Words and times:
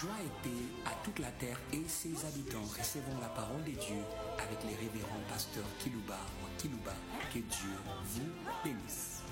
Joie 0.00 0.10
et 0.22 0.42
paix 0.42 0.64
à 0.84 0.90
toute 1.02 1.18
la 1.20 1.30
terre 1.30 1.58
et 1.72 1.82
ses 1.86 2.26
habitants. 2.26 2.68
Recevons 2.78 3.18
la 3.18 3.28
parole 3.28 3.62
de 3.64 3.70
Dieu 3.70 4.02
avec 4.36 4.62
les 4.64 4.76
révérends 4.76 5.22
pasteurs 5.26 5.64
Kilouba 5.78 6.18
ou 6.42 6.60
Kilouba. 6.60 6.92
Que 7.32 7.38
Dieu 7.38 7.70
vous 8.04 8.28
bénisse. 8.62 9.22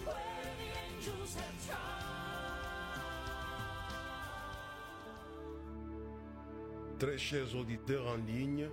Très 6.98 7.18
chers 7.18 7.54
auditeurs 7.54 8.06
en 8.06 8.16
ligne, 8.16 8.70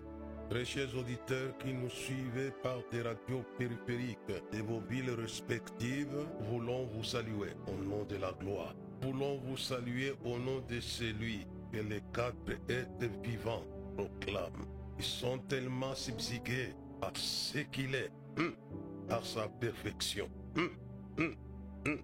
très 0.50 0.64
chers 0.64 0.96
auditeurs 0.96 1.58
qui 1.58 1.74
nous 1.74 1.90
suivez 1.90 2.52
par 2.64 2.78
des 2.90 3.02
radios 3.02 3.44
périphériques 3.58 4.32
de 4.54 4.62
vos 4.62 4.80
villes 4.80 5.12
respectives, 5.12 6.26
voulons 6.40 6.86
vous 6.86 7.04
saluer 7.04 7.52
au 7.68 7.84
nom 7.84 8.06
de 8.06 8.16
la 8.16 8.32
gloire. 8.32 8.76
Voulons 9.02 9.40
vous 9.40 9.58
saluer 9.58 10.14
au 10.24 10.38
nom 10.40 10.64
de 10.70 10.80
celui 10.80 11.46
que 11.72 11.78
les 11.78 12.02
quatre 12.14 12.52
êtres 12.70 13.10
vivants 13.24 13.64
proclament. 13.96 14.66
Ils 14.98 15.06
sont 15.06 15.40
tellement 15.50 15.96
subjugués 15.96 16.74
à 17.02 17.12
ce 17.16 17.60
qu'il 17.60 17.96
est, 17.96 18.12
hum, 18.38 18.54
à 19.10 19.22
sa 19.24 19.48
perfection, 19.48 20.30
hum, 20.58 20.70
hum, 21.86 22.00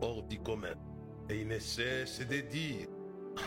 hors 0.00 0.22
du 0.24 0.38
commun. 0.40 0.74
Et 1.28 1.40
il 1.42 1.48
ne 1.48 1.58
cesse 1.58 2.20
de 2.20 2.40
dire 2.40 2.88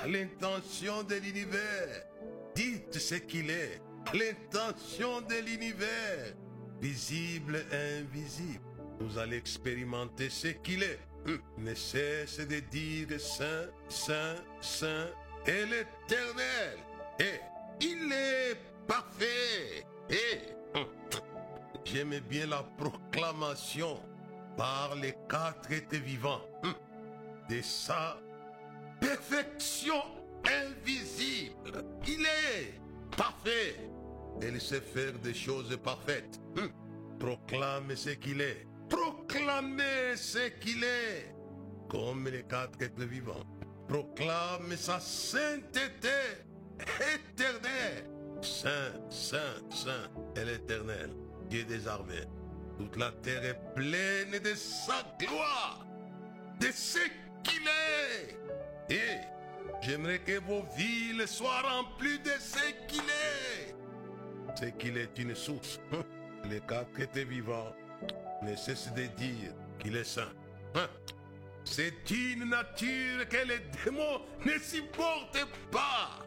à 0.04 0.08
l'intention 0.08 1.04
de 1.04 1.16
l'univers, 1.16 2.08
dites 2.56 2.98
ce 2.98 3.16
qu'il 3.16 3.50
est, 3.50 3.82
à 4.06 4.16
l'intention 4.16 5.22
de 5.22 5.36
l'univers, 5.46 6.36
visible 6.82 7.64
et 7.72 8.00
invisible. 8.00 8.62
Vous 9.00 9.18
allez 9.18 9.38
expérimenter 9.38 10.30
ce 10.30 10.48
qu'il 10.48 10.84
est. 10.84 11.00
Ne 11.58 11.74
cesse 11.74 12.40
de 12.40 12.60
dire 12.60 13.20
Saint, 13.20 13.68
Saint, 13.90 14.36
Saint 14.62 15.08
et 15.48 15.66
l'éternel. 15.66 16.78
Et 17.20 17.40
il 17.82 18.12
est 18.12 18.56
parfait. 18.88 19.86
Et 20.10 20.56
j'aime 21.84 22.20
bien 22.30 22.46
la 22.48 22.64
proclamation 22.78 24.00
par 24.56 24.96
les 24.96 25.16
quatre 25.28 25.72
êtres 25.72 25.98
vivants 25.98 26.42
hum, 26.64 26.74
de 27.50 27.62
sa 27.62 28.18
perfection 29.00 30.02
invisible. 30.46 31.84
Il 32.08 32.22
est 32.22 32.80
parfait. 33.18 33.90
Il 34.42 34.62
sait 34.62 34.82
faire 34.82 35.14
des 35.20 35.34
choses 35.34 35.76
parfaites. 35.84 36.40
Hum. 36.58 36.72
Proclame 37.20 37.96
ce 37.96 38.12
qu'il 38.12 38.42
est. 38.42 38.68
Proclamez 39.36 40.16
ce 40.16 40.50
qu'il 40.60 40.84
est. 40.84 41.36
Comme 41.90 42.28
les 42.28 42.44
quatre 42.44 42.82
êtres 42.82 43.04
vivants. 43.04 43.44
Proclame 43.88 44.76
sa 44.78 45.00
sainteté 45.00 46.08
éternelle. 46.80 48.10
Saint, 48.42 48.94
Saint, 49.10 49.62
Saint 49.70 50.10
est 50.36 50.46
l'éternel, 50.46 51.12
Dieu 51.50 51.64
des 51.66 51.88
armées. 51.88 52.26
Toute 52.78 52.96
la 52.98 53.12
terre 53.12 53.44
est 53.44 53.74
pleine 53.76 54.40
de 54.42 54.56
sa 54.56 55.04
gloire, 55.20 55.86
de 56.60 56.68
ce 56.68 57.00
qu'il 57.44 57.68
est. 57.68 58.94
Et 58.94 59.20
j'aimerais 59.82 60.20
que 60.20 60.40
vos 60.40 60.64
villes 60.78 61.28
soient 61.28 61.62
remplies 61.62 62.20
de 62.20 62.32
ce 62.40 62.88
qu'il 62.88 63.00
est. 63.00 63.76
Ce 64.56 64.66
qu'il 64.66 64.98
est 64.98 65.18
une 65.18 65.36
source. 65.36 65.80
Les 66.50 66.62
quatre 66.62 67.00
êtres 67.00 67.28
vivants 67.28 67.74
ne 68.42 68.56
cessent 68.56 68.94
de 68.94 69.06
dire 69.18 69.52
qu'il 69.80 69.96
est 69.96 70.04
saint. 70.04 70.32
Hein? 70.76 70.88
C'est 71.64 72.10
une 72.12 72.50
nature 72.50 73.28
que 73.28 73.48
les 73.48 73.60
démons 73.84 74.22
ne 74.46 74.60
supportent 74.60 75.48
pas. 75.72 76.26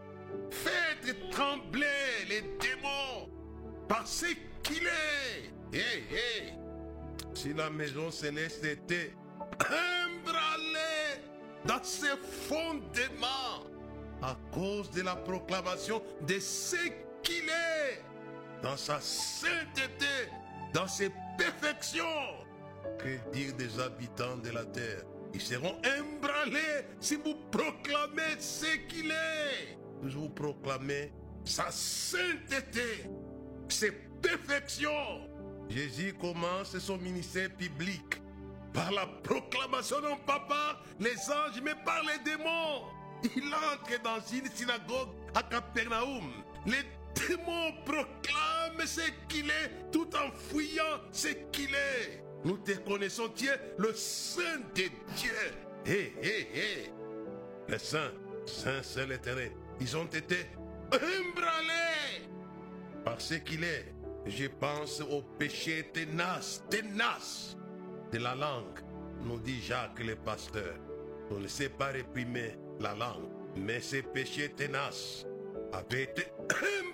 Faites 0.51 1.31
trembler 1.31 2.25
les 2.29 2.43
démons 2.43 3.31
parce 3.89 4.25
qu'il 4.63 4.87
est. 4.87 5.59
Si 7.35 7.55
la 7.55 7.71
maison 7.71 8.11
céleste 8.11 8.65
était 8.65 9.13
ébranlée 9.61 11.23
dans 11.65 11.83
ses 11.83 12.17
fondements 12.49 13.65
à 14.23 14.37
cause 14.53 14.91
de 14.91 15.03
la 15.03 15.15
proclamation 15.15 16.03
de 16.27 16.39
ce 16.41 16.77
qu'il 17.23 17.49
est, 17.49 18.03
dans 18.63 18.77
sa 18.77 19.01
sainteté, 19.01 20.29
dans 20.73 20.87
ses 20.87 21.11
perfections, 21.37 22.05
que 22.99 23.31
dire 23.33 23.55
des 23.55 23.81
habitants 23.81 24.37
de 24.37 24.51
la 24.51 24.65
terre? 24.65 25.03
Ils 25.35 25.41
seront 25.41 25.77
ébranlés 25.83 26.87
si 27.01 27.17
vous 27.17 27.35
proclamez 27.51 28.39
ce 28.39 28.77
qu'il 28.89 29.11
est. 29.11 29.79
Vous 30.03 30.29
proclamez 30.31 31.13
sa 31.45 31.71
sainteté, 31.71 33.05
ses 33.69 33.93
perfections. 34.23 35.29
Jésus 35.69 36.15
commence 36.15 36.79
son 36.79 36.97
ministère 36.99 37.51
public 37.51 38.23
par 38.73 38.91
la 38.93 39.07
proclamation 39.23 40.01
non 40.01 40.17
pas 40.27 40.41
par 40.41 40.83
les 40.99 41.17
anges, 41.31 41.61
mais 41.63 41.75
par 41.85 42.03
les 42.03 42.19
démons. 42.25 42.85
Il 43.37 43.53
entre 43.53 44.03
dans 44.03 44.21
une 44.33 44.51
synagogue 44.51 45.09
à 45.35 45.43
Capernaum. 45.43 46.33
Les 46.65 46.85
démons 47.15 47.73
proclament 47.85 48.48
ce 48.85 49.11
qu'il 49.29 49.51
est 49.51 49.91
tout 49.93 50.09
en 50.17 50.31
fouillant 50.33 51.01
ce 51.13 51.29
qu'il 51.53 51.75
est. 51.75 52.25
Nous 52.45 52.59
te 52.59 52.73
connaissons, 52.73 53.29
Dieu, 53.29 53.53
le 53.79 53.93
Saint 53.95 54.61
de 54.75 54.85
Dieu. 55.17 55.33
Hé, 55.87 56.13
hé, 56.23 56.49
hé. 56.55 56.93
Le 57.69 57.79
Saint, 57.79 58.13
Saint, 58.47 58.83
Saint 58.83 59.07
l'éternel, 59.07 59.53
ils 59.81 59.97
ont 59.97 60.07
été 60.07 60.47
ébranlés 60.93 62.29
par 63.05 63.21
ce 63.21 63.35
qu'il 63.35 63.65
est. 63.65 63.93
Je 64.27 64.47
pense 64.47 65.01
au 65.01 65.23
péché 65.23 65.91
ténace, 65.93 66.63
ténace 66.71 67.57
de 68.13 68.19
la 68.19 68.35
langue, 68.35 68.81
nous 69.25 69.39
dit 69.39 69.61
Jacques 69.61 70.05
le 70.05 70.17
pasteur. 70.17 70.75
On 71.31 71.39
ne 71.39 71.49
sait 71.49 71.69
pas 71.69 71.87
réprimer 71.87 72.57
la 72.81 72.95
langue, 72.95 73.29
mais 73.57 73.81
ces 73.81 74.03
péchés 74.03 74.51
ténaces 74.51 75.27
avaient 75.73 76.05
été 76.05 76.27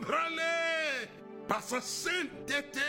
ébranlés 0.01 0.74
par 1.49 1.62
sa 1.62 1.81
sainteté. 1.81 2.81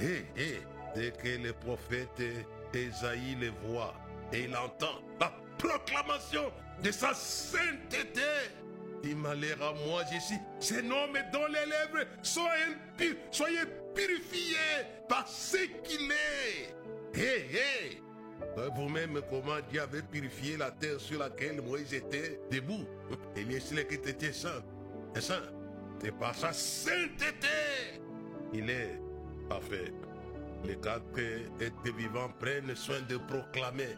Et, 0.00 0.24
et, 0.40 0.60
dès 0.94 1.10
que 1.12 1.42
le 1.42 1.52
prophète 1.52 2.22
Esaïe 2.74 3.36
le 3.40 3.50
voit 3.68 3.94
et 4.32 4.44
il 4.44 4.56
entend 4.56 5.00
la 5.20 5.32
proclamation 5.58 6.52
de 6.82 6.90
sa 6.90 7.12
sainteté, 7.14 8.20
il 9.02 9.16
m'a 9.16 9.34
l'air 9.34 9.62
à 9.62 9.72
moi, 9.86 10.02
Jésus, 10.12 10.40
ces 10.58 10.82
noms 10.82 11.06
dont 11.32 11.46
les 11.46 11.66
lèvres 11.66 12.06
sont 12.22 12.46
soyez 13.30 13.60
purifiés 13.94 14.56
par 15.08 15.26
ce 15.26 15.56
qu'il 15.82 16.10
est. 16.12 16.74
Hé, 17.14 17.46
hé 17.52 18.02
Vous-même, 18.76 19.20
comment 19.30 19.60
Dieu 19.70 19.80
avait 19.80 20.02
purifié 20.02 20.56
la 20.56 20.70
terre 20.70 21.00
sur 21.00 21.18
laquelle 21.18 21.60
Moïse 21.60 21.94
était 21.94 22.40
debout? 22.50 22.86
Et 23.36 23.44
bien, 23.44 23.58
c'est 23.60 23.86
qu'il 23.86 24.08
était 24.08 24.32
saint. 24.32 24.62
Saint, 25.18 25.42
c'est 26.00 26.12
par 26.12 26.34
sa 26.34 26.52
sainteté. 26.52 28.00
Il 28.52 28.70
est 28.70 29.00
parfait. 29.48 29.92
Les 30.64 30.76
quatre 30.76 31.18
êtres 31.60 31.96
vivants 31.96 32.30
prennent 32.38 32.74
soin 32.74 33.00
de 33.08 33.16
proclamer. 33.16 33.96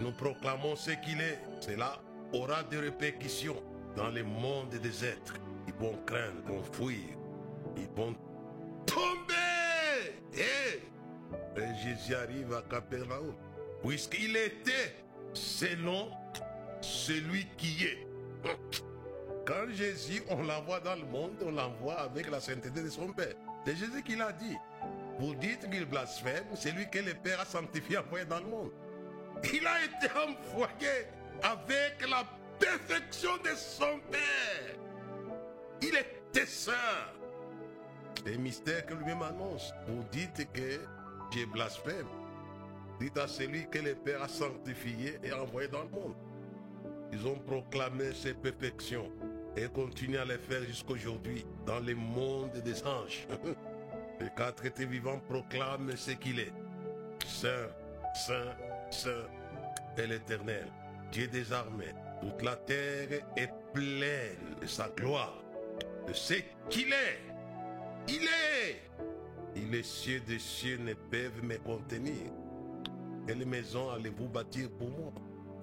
Nous 0.00 0.12
proclamons 0.12 0.76
ce 0.76 0.90
qu'il 0.90 1.20
est. 1.20 1.40
Cela 1.60 2.00
aura 2.32 2.62
des 2.64 2.78
répercussions 2.78 3.62
dans 3.96 4.10
le 4.10 4.22
monde 4.22 4.70
des 4.70 5.04
êtres. 5.04 5.34
Ils 5.66 5.74
vont 5.74 5.98
craindre, 6.06 6.40
ils 6.44 6.52
vont 6.52 6.62
fuir, 6.62 7.16
ils 7.76 7.88
vont 7.96 8.14
tomber. 8.86 9.34
Et, 10.34 11.60
et 11.60 11.74
Jésus 11.82 12.14
arrive 12.14 12.52
à 12.52 12.62
Capernaum. 12.62 13.34
Puisqu'il 13.82 14.36
était 14.36 14.96
selon 15.32 16.10
celui 16.80 17.46
qui 17.56 17.84
est. 17.84 18.06
Quand 19.48 19.66
Jésus, 19.72 20.22
on 20.28 20.42
l'envoie 20.42 20.78
dans 20.80 20.94
le 20.94 21.06
monde, 21.06 21.32
on 21.42 21.52
l'envoie 21.52 22.00
avec 22.00 22.30
la 22.30 22.38
sainteté 22.38 22.82
de 22.82 22.90
son 22.90 23.10
Père. 23.14 23.32
C'est 23.64 23.76
Jésus 23.76 24.02
qui 24.02 24.14
l'a 24.14 24.30
dit. 24.30 24.58
Vous 25.18 25.34
dites 25.34 25.70
qu'il 25.70 25.86
blasphème, 25.86 26.44
c'est 26.54 26.70
lui 26.70 26.86
que 26.90 26.98
le 26.98 27.14
Père 27.14 27.40
a 27.40 27.46
sanctifié, 27.46 27.96
envoyé 27.96 28.26
dans 28.26 28.40
le 28.40 28.46
monde. 28.46 28.70
Il 29.50 29.66
a 29.66 29.84
été 29.86 30.12
envoyé 30.12 31.06
avec 31.42 32.10
la 32.10 32.24
perfection 32.58 33.38
de 33.38 33.56
son 33.56 33.98
Père. 34.10 34.76
Il 35.80 35.96
était 35.96 36.44
saint. 36.44 36.74
C'est 38.22 38.34
un 38.34 38.38
mystère 38.38 38.84
que 38.84 38.92
lui-même 38.92 39.22
annonce. 39.22 39.72
Vous 39.86 40.04
dites 40.12 40.46
que 40.52 40.78
j'ai 41.32 41.46
blasphème. 41.46 42.06
Dites 43.00 43.16
à 43.16 43.26
celui 43.26 43.66
que 43.70 43.78
le 43.78 43.94
Père 43.94 44.22
a 44.22 44.28
sanctifié 44.28 45.18
et 45.22 45.32
envoyé 45.32 45.68
dans 45.68 45.84
le 45.84 45.88
monde. 45.88 46.14
Ils 47.12 47.26
ont 47.26 47.38
proclamé 47.38 48.12
ses 48.12 48.34
perfections 48.34 49.10
et 49.58 49.68
continuent 49.68 50.18
à 50.18 50.24
les 50.24 50.38
faire 50.38 50.62
jusqu'aujourd'hui 50.64 51.44
dans 51.66 51.80
le 51.80 51.94
monde 51.94 52.52
des 52.64 52.82
anges. 52.84 53.26
Les 54.20 54.30
quatre 54.36 54.64
êtres 54.66 54.82
vivants 54.82 55.20
proclament 55.28 55.96
ce 55.96 56.10
qu'il 56.12 56.40
est. 56.40 56.52
Saint, 57.24 57.68
Saint, 58.14 58.56
Saint 58.90 59.28
est 59.96 60.06
l'Éternel, 60.06 60.66
Dieu 61.12 61.28
des 61.28 61.52
armées. 61.52 61.94
Toute 62.20 62.42
la 62.42 62.56
terre 62.56 63.20
est 63.36 63.50
pleine 63.72 64.56
de 64.60 64.66
sa 64.66 64.88
gloire, 64.88 65.40
de 66.08 66.12
ce 66.12 66.34
qu'il 66.68 66.92
est. 66.92 67.20
Il 68.08 68.24
est. 68.24 68.82
Et 69.54 69.60
les 69.70 69.84
cieux 69.84 70.20
des 70.20 70.40
cieux 70.40 70.78
ne 70.78 70.94
peuvent 70.94 71.44
me 71.44 71.56
contenir. 71.58 72.32
Quelle 73.26 73.46
maison 73.46 73.90
allez-vous 73.90 74.28
bâtir 74.28 74.68
pour 74.78 74.90
moi? 74.90 75.12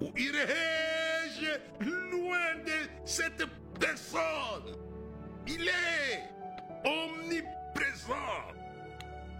Où 0.00 0.10
loin 1.80 2.54
de 2.64 2.88
cette 3.04 3.44
personne 3.78 4.76
Il 5.46 5.68
est 5.68 6.22
omniprésent. 6.84 8.14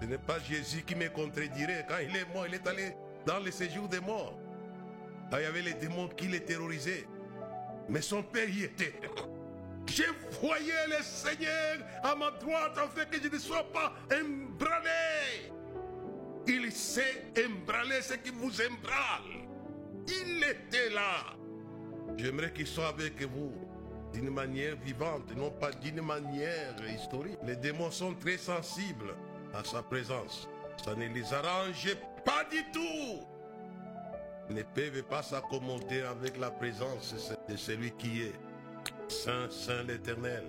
Ce 0.00 0.06
n'est 0.06 0.18
pas 0.18 0.38
Jésus 0.38 0.82
qui 0.82 0.94
me 0.94 1.08
contredirait. 1.08 1.84
Quand 1.88 1.98
il 1.98 2.14
est 2.16 2.26
mort, 2.34 2.46
il 2.46 2.54
est 2.54 2.66
allé 2.66 2.94
dans 3.24 3.38
le 3.38 3.50
séjour 3.50 3.88
des 3.88 4.00
morts. 4.00 4.38
Il 5.32 5.40
y 5.40 5.44
avait 5.44 5.62
les 5.62 5.74
démons 5.74 6.08
qui 6.08 6.26
les 6.28 6.40
terrorisaient. 6.40 7.06
Mais 7.88 8.02
son 8.02 8.22
père 8.22 8.48
y 8.48 8.64
était. 8.64 8.94
Je 9.86 10.04
voyais 10.40 10.86
le 10.88 11.02
Seigneur 11.02 11.78
à 12.02 12.14
ma 12.14 12.30
droite 12.32 12.76
afin 12.76 13.04
que 13.04 13.22
je 13.22 13.28
ne 13.28 13.38
sois 13.38 13.64
pas 13.72 13.94
embranlé. 14.12 15.52
Il 16.48 16.70
sait 16.72 17.24
embraler 17.44 18.02
ce 18.02 18.14
qui 18.14 18.30
vous 18.30 18.52
embrale. 18.60 19.46
Il 20.06 20.44
était 20.44 20.90
là. 20.90 21.36
J'aimerais 22.16 22.52
qu'il 22.52 22.66
soit 22.66 22.88
avec 22.88 23.22
vous 23.22 23.52
d'une 24.12 24.30
manière 24.30 24.76
vivante, 24.76 25.34
non 25.36 25.50
pas 25.50 25.70
d'une 25.72 26.00
manière 26.00 26.74
historique. 26.88 27.38
Les 27.44 27.56
démons 27.56 27.90
sont 27.90 28.14
très 28.14 28.38
sensibles 28.38 29.14
à 29.52 29.62
sa 29.62 29.82
présence. 29.82 30.48
Ça 30.82 30.94
ne 30.94 31.06
les 31.08 31.34
arrange 31.34 31.94
pas 32.24 32.44
du 32.50 32.64
tout. 32.72 33.26
Ils 34.48 34.56
ne 34.56 34.62
peuvent 34.62 35.02
pas 35.02 35.22
s'accommoder 35.22 36.02
avec 36.02 36.38
la 36.38 36.50
présence 36.50 37.14
de 37.48 37.56
celui 37.56 37.90
qui 37.92 38.22
est 38.22 38.34
Saint, 39.08 39.50
Saint 39.50 39.82
l'Éternel. 39.82 40.44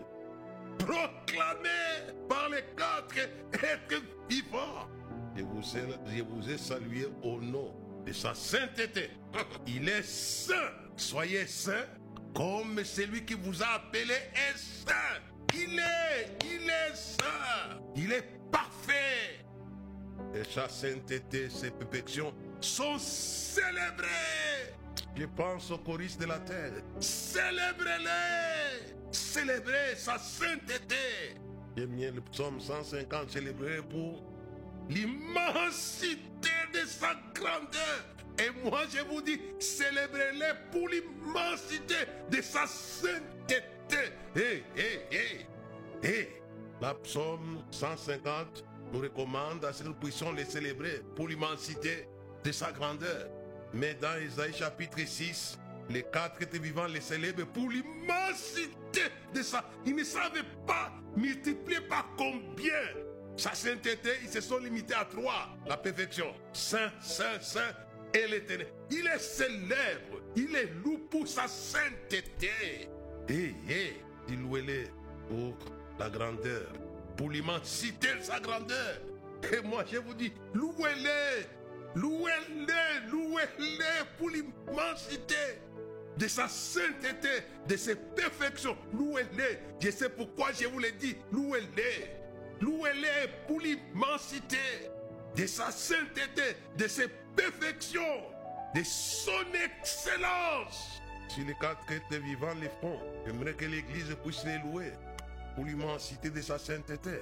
Proclamé 0.77 2.13
par 2.29 2.49
les 2.49 2.63
quatre 2.77 3.17
êtres 3.53 4.03
vivants. 4.29 4.87
Je 5.35 5.43
vous, 5.43 5.77
ai, 5.77 6.15
je 6.15 6.23
vous 6.23 6.49
ai 6.49 6.57
salué 6.57 7.07
au 7.23 7.41
nom 7.41 7.73
de 8.07 8.13
sa 8.13 8.33
sainteté. 8.33 9.09
Il 9.67 9.87
est 9.89 10.03
saint. 10.03 10.71
Soyez 10.95 11.45
saint 11.45 11.85
comme 12.33 12.83
celui 12.83 13.25
qui 13.25 13.33
vous 13.33 13.61
a 13.61 13.67
appelé 13.75 14.13
est 14.13 14.57
saint. 14.57 14.93
Il 15.53 15.79
est, 15.79 16.43
il 16.43 16.69
est 16.69 16.95
saint. 16.95 17.79
Il 17.95 18.11
est 18.11 18.27
parfait. 18.51 19.45
Et 20.33 20.43
sa 20.43 20.69
sainteté, 20.69 21.49
ses 21.49 21.71
perfections 21.71 22.33
sont 22.61 22.97
célébrées. 22.97 24.73
Je 25.15 25.25
pense 25.25 25.71
aux 25.71 25.77
choristes 25.79 26.21
de 26.21 26.27
la 26.27 26.39
terre. 26.39 26.73
Célébrez-les. 26.99 28.95
Célébrez 29.11 29.95
sa 29.95 30.17
sainteté. 30.17 31.35
J'aime 31.75 31.95
bien 31.95 32.11
le 32.11 32.21
psaume 32.21 32.59
150, 32.59 33.31
célébrer 33.31 33.81
pour 33.81 34.23
l'immensité 34.89 36.49
de 36.73 36.79
sa 36.87 37.15
grandeur. 37.33 38.05
Et 38.39 38.51
moi, 38.63 38.81
je 38.93 39.01
vous 39.01 39.21
dis, 39.21 39.39
célébrez-les 39.59 40.53
pour 40.71 40.87
l'immensité 40.89 41.95
de 42.29 42.41
sa 42.41 42.67
sainteté. 42.67 44.11
Hé, 44.35 44.63
hé, 44.75 45.01
hé, 45.11 45.45
hé. 46.03 46.41
La 46.79 46.93
psaume 46.93 47.63
150 47.71 48.63
nous 48.93 48.99
recommande 48.99 49.65
à 49.65 49.73
ce 49.73 49.81
que 49.81 49.87
nous 49.87 49.95
puissions 49.95 50.31
les 50.31 50.45
célébrer 50.45 51.01
pour 51.15 51.27
l'immensité 51.27 52.07
de 52.43 52.51
sa 52.51 52.71
grandeur. 52.71 53.27
Mais 53.73 53.95
dans 53.95 54.21
Isaïe 54.21 54.53
chapitre 54.53 54.99
6, 54.99 55.57
les 55.89 56.03
quatre 56.03 56.41
étaient 56.41 56.59
vivants 56.59 56.85
les 56.85 57.01
célèbrent 57.01 57.45
pour 57.47 57.69
l'immensité 57.69 59.01
de 59.33 59.41
ça. 59.41 59.67
Ils 59.85 59.95
ne 59.95 60.03
savaient 60.03 60.43
pas 60.65 60.91
multiplier 61.15 61.81
par 61.81 62.07
combien. 62.17 63.06
Sa 63.37 63.53
sainteté, 63.53 64.09
ils 64.23 64.29
se 64.29 64.41
sont 64.41 64.57
limités 64.57 64.95
à 64.95 65.05
trois. 65.05 65.55
La 65.67 65.77
perfection. 65.77 66.33
Saint, 66.51 66.91
saint, 66.99 67.39
saint 67.39 67.71
et 68.13 68.27
l'éternel. 68.27 68.67
Il 68.89 69.07
est 69.07 69.19
célèbre. 69.19 70.21
Il 70.35 70.55
est 70.55 70.71
loup 70.83 71.07
pour 71.09 71.27
sa 71.27 71.47
sainteté. 71.47 72.89
Et, 73.29 73.53
et, 73.69 74.01
il 74.27 74.41
louez 74.41 74.89
pour 75.29 75.55
la 75.99 76.09
grandeur, 76.09 76.71
pour 77.15 77.29
l'immensité 77.29 78.07
de 78.15 78.23
sa 78.23 78.39
grandeur. 78.39 79.01
Et 79.53 79.61
moi, 79.61 79.83
je 79.91 79.97
vous 79.97 80.13
dis, 80.15 80.33
louez-les, 80.53 81.45
louez-les, 81.95 83.09
louez-les 83.11 84.05
pour 84.17 84.29
l'immensité 84.29 85.35
de 86.17 86.27
sa 86.27 86.47
sainteté, 86.47 87.43
de 87.67 87.77
ses 87.77 87.95
perfections. 87.95 88.75
Louez-les. 88.93 89.59
Je 89.79 89.91
sais 89.91 90.09
pourquoi 90.09 90.51
je 90.59 90.65
vous 90.67 90.79
l'ai 90.79 90.93
dit. 90.93 91.15
Louez-les. 91.31 92.26
Louez-les 92.61 93.29
pour 93.47 93.59
l'immensité 93.59 94.57
de 95.35 95.45
sa 95.45 95.71
sainteté, 95.71 96.57
de 96.77 96.87
ses 96.87 97.07
perfections, 97.35 98.23
de 98.73 98.83
son 98.83 99.45
excellence. 99.53 101.01
Si 101.29 101.43
les 101.43 101.53
quatre 101.55 101.91
êtres 101.91 102.21
vivants 102.23 102.55
les 102.59 102.69
font, 102.81 102.99
j'aimerais 103.25 103.53
que 103.53 103.65
l'Église 103.65 104.15
puisse 104.23 104.43
les 104.45 104.57
louer 104.59 104.91
pour 105.55 105.65
l'immensité 105.65 106.29
de 106.29 106.41
sa 106.41 106.57
sainteté. 106.57 107.19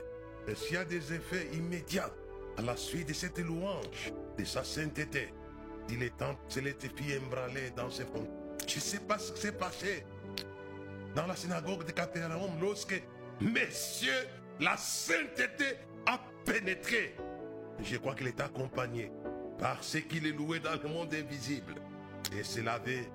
Et 0.47 0.55
s'il 0.55 0.75
y 0.75 0.77
a 0.77 0.85
des 0.85 1.13
effets 1.13 1.49
immédiats 1.53 2.11
à 2.57 2.61
la 2.61 2.77
suite 2.77 3.09
de 3.09 3.13
cette 3.13 3.39
louange 3.39 4.13
de 4.37 4.45
sa 4.45 4.63
sainteté, 4.63 5.33
il 5.89 6.01
est 6.03 6.15
temps 6.17 6.37
de 6.53 6.61
les 6.61 6.73
filles 6.73 7.19
embranlées 7.25 7.71
dans 7.75 7.89
ses 7.89 8.05
fonds. 8.05 8.27
Je 8.67 8.75
ne 8.75 8.81
sais 8.81 8.99
pas 8.99 9.19
ce 9.19 9.31
qui 9.33 9.41
s'est 9.41 9.51
passé 9.51 10.05
dans 11.15 11.27
la 11.27 11.35
synagogue 11.35 11.85
de 11.85 11.91
Capernaum 11.91 12.51
lorsque, 12.61 13.01
messieurs, 13.41 14.27
la 14.59 14.77
sainteté 14.77 15.77
a 16.05 16.19
pénétré. 16.45 17.15
Je 17.81 17.97
crois 17.97 18.15
qu'il 18.15 18.27
est 18.27 18.39
accompagné 18.39 19.11
par 19.59 19.83
ce 19.83 19.97
qu'il 19.97 20.25
est 20.25 20.31
loué 20.31 20.59
dans 20.59 20.75
le 20.81 20.89
monde 20.89 21.13
invisible. 21.13 21.75
Et 22.37 22.43
cela 22.43 22.73
avait 22.73 23.09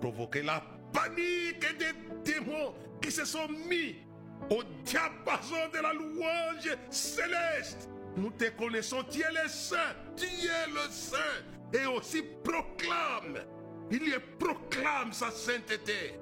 provoqué 0.00 0.42
la 0.42 0.62
panique 0.92 1.66
des 1.78 2.32
démons 2.32 2.74
qui 3.00 3.10
se 3.10 3.24
sont 3.24 3.48
mis 3.68 3.96
au 4.50 4.62
diapason 4.84 5.68
de 5.72 5.78
la 5.78 5.92
louange 5.92 6.76
céleste. 6.90 7.88
Nous 8.16 8.30
te 8.30 8.50
connaissons, 8.50 9.02
tu 9.10 9.20
es 9.20 9.42
le 9.42 9.48
saint, 9.48 9.94
tu 10.16 10.26
es 10.26 10.66
le 10.68 10.90
saint, 10.90 11.16
et 11.72 11.86
aussi 11.86 12.22
proclame, 12.44 13.42
il 13.90 14.08
y 14.08 14.14
proclame 14.38 15.12
sa 15.12 15.30
sainteté. 15.30 16.18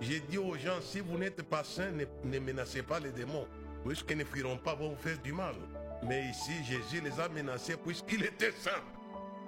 J'ai 0.00 0.20
dit 0.20 0.38
aux 0.38 0.56
gens, 0.56 0.80
si 0.80 1.00
vous 1.00 1.18
n'êtes 1.18 1.42
pas 1.42 1.64
saint, 1.64 1.90
ne, 1.90 2.04
ne 2.24 2.38
menacez 2.38 2.82
pas 2.82 3.00
les 3.00 3.10
démons, 3.10 3.46
puisqu'ils 3.84 4.18
ne 4.18 4.24
fuiront 4.24 4.56
pas 4.56 4.74
vous 4.74 4.94
faire 4.96 5.18
du 5.18 5.32
mal. 5.32 5.54
Mais 6.02 6.26
ici, 6.26 6.52
Jésus 6.64 7.02
les 7.02 7.18
a 7.20 7.28
menacés 7.28 7.76
puisqu'il 7.76 8.24
était 8.24 8.52
saint. 8.52 8.82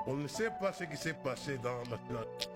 On 0.07 0.15
ne 0.15 0.27
sait 0.27 0.51
pas 0.61 0.73
ce 0.73 0.85
qui 0.85 0.97
s'est 0.97 1.15
passé 1.15 1.59
dans 1.59 1.83
la... 1.91 1.99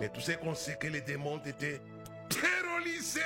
Mais 0.01 0.09
tout 0.09 0.21
ce 0.21 0.33
qu'on 0.33 0.55
sait 0.55 0.77
que 0.77 0.87
les 0.87 1.03
démons 1.03 1.39
étaient 1.45 1.81
terrorisés 2.29 3.21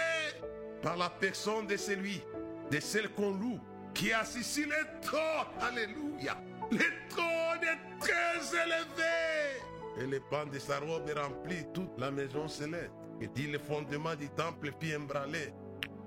par 0.82 0.96
la 0.96 1.08
personne 1.08 1.66
de 1.66 1.76
celui, 1.76 2.22
de 2.70 2.80
celle 2.80 3.08
qu'on 3.10 3.30
loue, 3.30 3.60
qui 3.94 4.08
est 4.08 4.14
assis 4.14 4.44
sur 4.44 4.66
le 4.68 5.00
trône. 5.00 5.20
Alléluia. 5.60 6.36
Le 6.70 7.08
trône 7.08 7.62
est 7.62 7.98
très 8.00 8.38
élevé. 8.64 10.00
Et 10.00 10.06
le 10.06 10.20
pan 10.20 10.46
de 10.46 10.58
sa 10.58 10.78
robe 10.78 11.10
remplit 11.16 11.64
toute 11.72 11.98
la 11.98 12.10
maison 12.10 12.46
céleste. 12.48 12.92
Et 13.20 13.28
dit 13.28 13.46
le 13.48 13.58
fondement 13.58 14.14
du 14.14 14.28
temple 14.30 14.72
puis 14.78 14.94
embranlé 14.94 15.52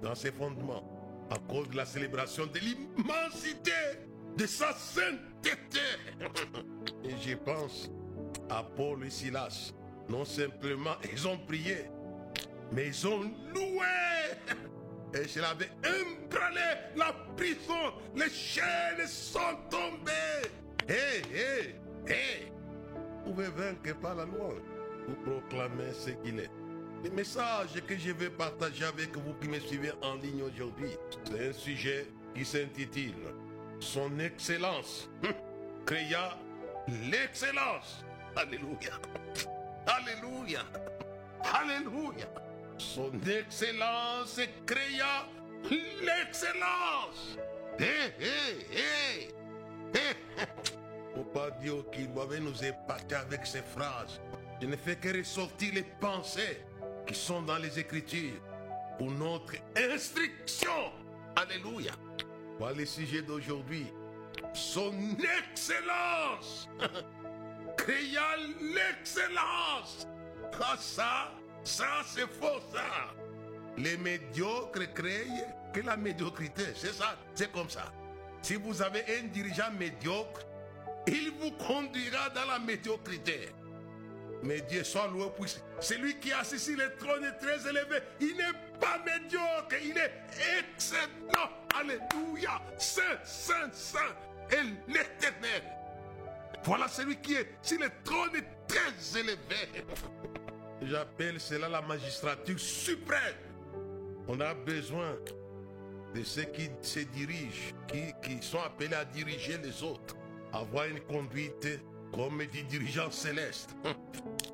dans 0.02 0.16
ses 0.16 0.32
fondements 0.32 0.84
à 1.32 1.38
cause 1.48 1.70
de 1.70 1.78
la 1.78 1.86
célébration 1.86 2.46
de 2.46 2.60
l'immensité 2.60 3.72
de 4.38 4.46
sa 4.46 4.74
sainteté. 4.74 5.80
Et 7.04 7.16
je 7.18 7.36
pense 7.36 7.90
à 8.50 8.64
Paul 8.64 9.06
et 9.06 9.10
Silas. 9.10 9.74
Non 10.10 10.26
simplement 10.26 10.96
ils 11.12 11.28
ont 11.28 11.38
prié, 11.38 11.86
mais 12.72 12.88
ils 12.88 13.08
ont 13.08 13.22
loué. 13.22 13.82
Et 15.14 15.28
je 15.28 15.40
l'avais 15.40 15.70
embranlé 15.80 16.62
la 16.96 17.14
prison. 17.36 17.94
Les 18.16 18.30
chaînes 18.30 19.08
sont 19.08 19.40
tombées. 19.70 20.48
Hé, 20.88 21.22
hé, 21.34 21.76
hé. 22.08 22.52
Vous 23.26 23.32
pouvez 23.32 23.48
vaincre 23.50 23.98
par 24.02 24.16
la 24.16 24.26
loi. 24.26 24.54
Vous 25.08 25.16
proclamez 25.16 25.94
ce 25.94 26.12
qu'il 26.12 26.40
est. 26.40 26.50
Le 27.03 27.10
message 27.10 27.81
que 27.88 27.98
je 27.98 28.12
vais 28.12 28.29
partager 28.29 28.86
avec 28.86 29.15
vous 29.17 29.34
qui 29.41 29.48
me 29.48 29.60
suivez 29.60 29.91
en 30.03 30.15
ligne 30.15 30.43
aujourd'hui, 30.43 30.91
c'est 31.24 31.50
un 31.50 31.53
sujet 31.53 32.08
qui 32.36 32.46
s'intitule 32.46 33.34
Son 33.79 34.20
Excellence 34.20 35.10
créa 35.86 36.38
l'excellence. 37.10 38.05
Alléluia. 38.36 38.93
Alléluia. 39.88 40.62
Alléluia. 41.43 42.27
Son 42.77 43.12
Excellence 43.27 44.39
créa 44.65 45.27
l'excellence. 45.70 47.38
Hé, 47.79 48.13
hé, 48.20 49.29
hé. 49.96 50.05
Faut 51.15 51.24
pas 51.24 51.50
dire 51.51 51.84
qu'il 51.91 52.13
doit 52.13 52.27
nous 52.39 52.63
épater 52.63 53.15
avec 53.15 53.46
ces 53.46 53.63
phrases. 53.63 54.22
Je 54.62 54.67
ne 54.67 54.75
fais 54.75 54.96
que 54.96 55.17
ressortir 55.17 55.74
les 55.74 55.84
pensées 56.00 56.62
qui 57.12 57.20
sont 57.20 57.41
dans 57.41 57.58
les 57.58 57.77
Écritures 57.77 58.39
pour 58.98 59.12
notre 59.12 59.56
instruction. 59.75 60.91
Alléluia. 61.36 61.91
Voilà 62.58 62.77
le 62.77 62.86
sujet 62.86 63.22
d'aujourd'hui. 63.22 63.86
Son 64.53 64.94
excellence. 65.20 66.70
Créa 67.77 68.38
l'excellence. 68.62 70.08
Ça, 70.80 71.32
ça, 71.63 71.88
c'est 72.06 72.30
faux, 72.30 72.62
ça. 72.74 73.13
Les 73.77 73.98
médiocres 73.98 74.94
créent 74.94 75.27
que 75.74 75.82
la 75.82 75.98
médiocrité. 75.98 76.63
C'est 76.75 76.94
ça, 76.94 77.18
c'est 77.34 77.51
comme 77.51 77.70
ça. 77.70 77.91
Si 78.41 78.56
vous 78.56 78.82
avez 78.82 79.03
un 79.20 79.27
dirigeant 79.27 79.72
médiocre, 79.77 80.46
il 81.08 81.32
vous 81.39 81.51
conduira 81.51 82.30
dans 82.30 82.46
la 82.46 82.60
médiocrité. 82.60 83.50
Mais 84.44 84.62
Dieu 84.62 84.84
soit 84.84 85.08
loué 85.08 85.28
celui 85.80 86.20
qui 86.20 86.32
assis 86.32 86.60
sur 86.60 86.78
le 86.78 86.96
trône 86.98 87.24
est 87.24 87.38
très 87.38 87.68
élevé. 87.68 88.00
Il 88.20 88.38
n'est 88.38 88.80
pas 88.80 89.00
médiocre, 89.06 89.76
il 89.84 89.98
est 89.98 90.12
excellent. 90.60 91.50
Alléluia. 91.76 92.62
Saint, 92.78 93.20
saint, 93.24 93.72
saint 93.72 94.00
est 94.50 94.64
l'éternel. 94.88 95.64
Voilà 96.64 96.88
celui 96.88 97.18
qui 97.18 97.36
est 97.36 97.48
sur 97.62 97.80
le 97.80 97.90
trône 98.04 98.36
est 98.36 98.68
très 98.68 99.20
élevé. 99.20 99.86
J'appelle 100.84 101.40
cela 101.40 101.70
la 101.70 101.82
magistrature 101.82 102.60
suprême. 102.60 103.36
On 104.28 104.40
a 104.40 104.54
besoin 104.54 105.16
de 106.16 106.24
ceux 106.24 106.44
qui 106.44 106.70
se 106.82 107.00
dirigent, 107.00 107.74
qui, 107.88 108.14
qui 108.24 108.46
sont 108.46 108.60
appelés 108.60 108.96
à 108.96 109.06
diriger 109.06 109.58
les 109.58 109.82
autres, 109.84 110.16
avoir 110.52 110.86
une 110.86 111.00
conduite 111.02 111.68
comme 112.13 112.46
des 112.46 112.63
dirigeants 112.63 113.12
célestes. 113.12 113.75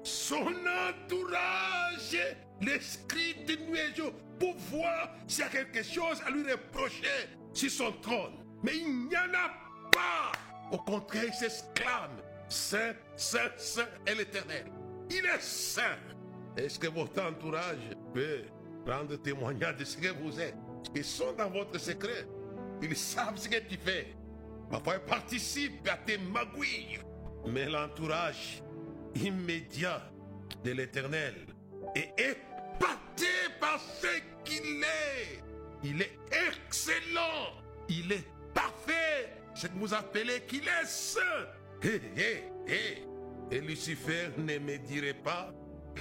Son 0.04 0.48
entourage, 0.48 2.18
l'esprit 2.62 3.36
de 3.46 3.58
jour, 3.96 4.14
pour 4.40 4.56
voir 4.72 5.10
s'il 5.28 5.44
y 5.44 5.48
a 5.48 5.50
quelque 5.50 5.84
chose 5.84 6.22
à 6.26 6.30
lui 6.30 6.50
reprocher 6.52 7.30
sur 7.54 7.72
son 7.72 7.92
trône. 8.02 8.34
Mais 8.64 8.78
il 8.78 9.08
n'y 9.08 9.18
en 9.18 9.34
a 9.34 9.52
pas. 9.92 10.32
Au 10.72 10.78
contraire, 10.78 11.26
il 11.28 11.34
s'exclame, 11.34 12.22
Saint, 12.50 12.94
Saint, 13.16 13.52
Saint 13.58 13.88
est 14.06 14.16
l'Éternel. 14.16 14.66
Il 15.10 15.26
est 15.26 15.42
saint. 15.42 15.98
Est-ce 16.56 16.80
que 16.80 16.88
votre 16.88 17.22
entourage 17.22 17.90
peut 18.14 18.44
rendre 18.86 19.16
témoignage 19.18 19.78
de 19.78 19.86
ce 19.86 19.98
que 19.98 20.10
vous 20.10 20.40
êtes? 20.40 20.56
Ils 20.96 21.04
sont 21.04 21.34
dans 21.34 21.50
votre 21.50 21.80
secret. 21.80 22.28
Ils 22.82 22.96
savent 22.96 23.38
ce 23.38 23.48
que 23.48 23.60
tu 23.60 23.78
fais. 23.78 24.16
Parfois, 24.70 24.96
ils 24.96 25.10
participent 25.10 25.88
à 25.88 25.98
tes 25.98 26.18
magouilles. 26.18 27.00
Mais 27.46 27.66
l'entourage 27.66 28.62
immédiat 29.16 30.02
de 30.64 30.72
l'Éternel 30.72 31.36
est 31.96 32.14
épaté 32.18 33.28
par 33.60 33.80
ce 33.80 34.08
qu'il 34.44 34.84
est. 34.84 35.44
Il 35.84 36.02
est 36.02 36.18
excellent. 36.32 37.54
Il 37.90 38.12
est 38.12 38.28
parfait. 38.54 39.34
Ce 39.56 39.68
que 39.68 39.78
vous 39.78 39.94
appelez 39.94 40.42
qu'il 40.48 40.68
est 40.68 40.86
saint. 40.86 41.22
Hé, 41.84 42.02
hé, 42.16 42.44
hé. 42.68 43.04
Et 43.52 43.62
Lucifer 43.62 44.30
ne 44.38 44.58
me 44.60 44.78
dirait 44.78 45.14
pas 45.14 45.54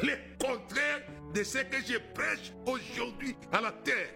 le 0.02 0.16
contraire 0.38 1.02
de 1.32 1.42
ce 1.42 1.58
que 1.58 1.76
je 1.86 1.98
prêche 2.14 2.52
aujourd'hui 2.66 3.36
à 3.52 3.60
la 3.60 3.72
terre. 3.72 4.10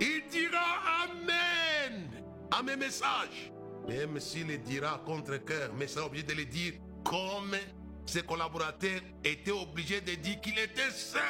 Il 0.00 0.22
dira 0.30 1.04
Amen 1.04 2.08
à 2.50 2.62
mes 2.62 2.76
messages. 2.76 3.52
Même 3.88 4.20
s'il 4.20 4.46
le 4.46 4.58
dira 4.58 5.02
contre 5.04 5.36
cœur, 5.38 5.70
mais 5.78 5.86
c'est 5.86 6.00
obligé 6.00 6.24
de 6.24 6.34
le 6.34 6.44
dire 6.44 6.74
comme 7.04 7.56
ses 8.06 8.22
collaborateurs 8.22 9.00
étaient 9.24 9.50
obligés 9.50 10.00
de 10.00 10.14
dire 10.14 10.40
qu'il 10.40 10.58
était 10.58 10.90
saint. 10.90 11.20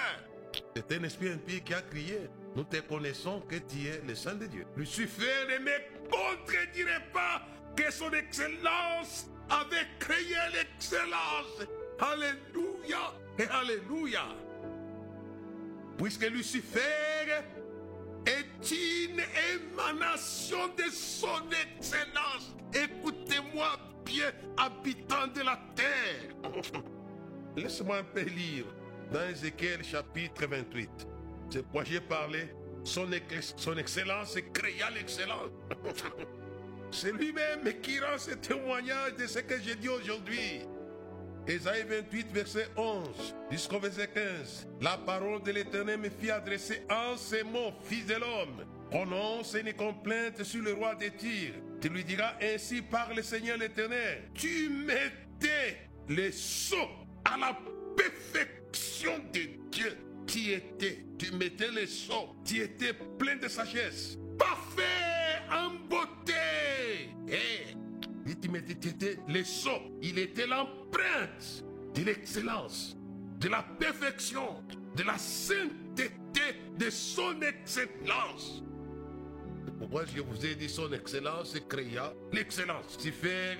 C'est 0.76 0.92
un 0.92 1.02
esprit 1.04 1.30
impie 1.30 1.62
qui 1.62 1.74
a 1.74 1.82
crié. 1.82 2.28
Nous 2.54 2.64
te 2.64 2.76
connaissons 2.80 3.40
que 3.40 3.56
tu 3.56 3.86
es 3.86 4.02
le 4.06 4.14
Saint 4.14 4.34
de 4.34 4.46
Dieu. 4.46 4.66
Lucifer 4.76 5.46
ne 5.48 5.64
me 5.64 6.10
contredirait 6.10 7.06
pas 7.12 7.42
que 7.74 7.90
son 7.90 8.10
excellence 8.12 9.28
avait 9.48 9.86
créé 9.98 10.36
l'excellence. 10.52 11.66
Alléluia 11.98 13.14
et 13.38 13.44
Alléluia. 13.44 14.24
Puisque 15.96 16.28
Lucifer 16.28 16.80
est 18.26 18.70
une 18.70 19.20
émanation 19.54 20.68
de 20.76 20.90
son 20.90 21.42
excellence. 21.50 22.54
Écoutez-moi 22.72 23.78
bien, 24.04 24.32
habitants 24.56 25.26
de 25.34 25.40
la 25.40 25.60
terre. 25.74 26.52
Laisse-moi 27.56 27.98
un 27.98 28.04
peu 28.04 28.22
lire 28.22 28.64
dans 29.12 29.28
Ézéchiel 29.28 29.84
chapitre 29.84 30.46
28. 30.46 30.90
C'est 31.50 31.70
quoi 31.70 31.84
j'ai 31.84 32.00
parlé. 32.00 32.54
Son, 32.84 33.08
son 33.56 33.76
excellence 33.76 34.36
créa 34.52 34.90
l'excellence. 34.90 35.50
C'est 36.90 37.12
lui-même 37.12 37.80
qui 37.80 37.98
rend 38.00 38.18
ce 38.18 38.32
témoignage 38.32 39.16
de 39.18 39.26
ce 39.26 39.38
que 39.38 39.60
j'ai 39.60 39.76
dit 39.76 39.88
aujourd'hui. 39.88 40.62
Ésaïe 41.46 41.84
28, 41.88 42.32
verset 42.32 42.68
11 42.76 43.34
jusqu'au 43.50 43.80
verset 43.80 44.08
15. 44.08 44.68
La 44.80 44.96
parole 44.96 45.42
de 45.42 45.50
l'Éternel 45.50 45.98
me 45.98 46.08
fit 46.08 46.30
adresser 46.30 46.82
en 46.88 47.16
ces 47.16 47.42
mots, 47.42 47.72
fils 47.82 48.06
de 48.06 48.14
l'homme. 48.14 48.64
Prononce 48.90 49.54
une 49.54 49.72
complainte 49.72 50.42
sur 50.44 50.62
le 50.62 50.74
roi 50.74 50.94
des 50.94 51.10
tirs. 51.10 51.54
Tu 51.80 51.88
lui 51.88 52.04
diras 52.04 52.34
ainsi 52.40 52.80
par 52.82 53.12
le 53.12 53.22
Seigneur 53.22 53.58
l'Éternel. 53.58 54.30
Tu 54.34 54.68
mettais 54.68 55.88
les 56.08 56.30
sceaux 56.30 56.90
à 57.24 57.36
la 57.36 57.58
perfection 57.96 59.18
de 59.32 59.70
Dieu 59.70 59.96
qui 60.26 60.52
était. 60.52 61.04
Tu 61.18 61.32
mettais 61.32 61.70
les 61.70 61.86
sceaux. 61.86 62.36
Tu 62.44 62.60
étais 62.60 62.92
plein 63.18 63.36
de 63.36 63.48
sagesse. 63.48 64.16
Parfait 64.38 65.42
en 65.50 65.70
beauté. 65.88 66.32
Et 67.28 67.74
les. 69.28 69.44
Il 70.02 70.18
était 70.18 70.46
l'empreinte 70.46 71.64
de 71.94 72.02
l'excellence, 72.04 72.96
de 73.40 73.48
la 73.48 73.62
perfection, 73.78 74.62
de 74.96 75.02
la 75.02 75.18
sainteté 75.18 76.12
de 76.78 76.90
son 76.90 77.40
excellence. 77.42 78.62
Pourquoi 79.78 80.04
je 80.06 80.20
vous 80.20 80.46
ai 80.46 80.54
dit 80.54 80.68
son 80.68 80.92
excellence 80.92 81.56
créa 81.68 82.12
l'excellence? 82.32 82.96
Lucifer 82.96 83.56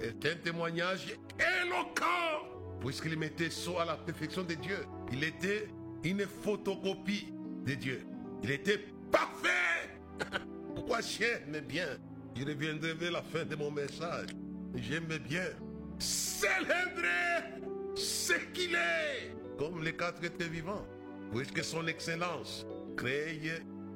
est 0.00 0.26
un 0.26 0.36
témoignage 0.36 1.16
éloquent, 1.38 2.78
puisqu'il 2.80 3.18
mettait 3.18 3.50
sceau 3.50 3.78
à 3.78 3.84
la 3.84 3.96
perfection 3.96 4.42
de 4.42 4.54
Dieu. 4.54 4.78
Il 5.12 5.22
était 5.22 5.68
une 6.02 6.26
photocopie 6.26 7.32
de 7.64 7.74
Dieu. 7.74 8.06
Il 8.42 8.50
était 8.50 8.78
parfait. 9.10 9.98
Pourquoi 10.74 11.00
j'aime 11.00 11.60
bien 11.66 11.98
Je 12.38 12.44
reviendrai 12.44 12.92
vers 12.92 13.12
la 13.12 13.22
fin 13.22 13.44
de 13.44 13.56
mon 13.56 13.70
message. 13.70 14.28
J'aime 14.74 15.06
bien 15.26 15.44
célébrer 15.98 17.62
ce 17.94 18.34
qu'il 18.52 18.74
est, 18.74 19.34
comme 19.58 19.82
les 19.82 19.96
quatre 19.96 20.22
êtres 20.22 20.44
vivants, 20.44 20.86
puisque 21.34 21.64
son 21.64 21.86
excellence? 21.86 22.66
Crée 22.94 23.40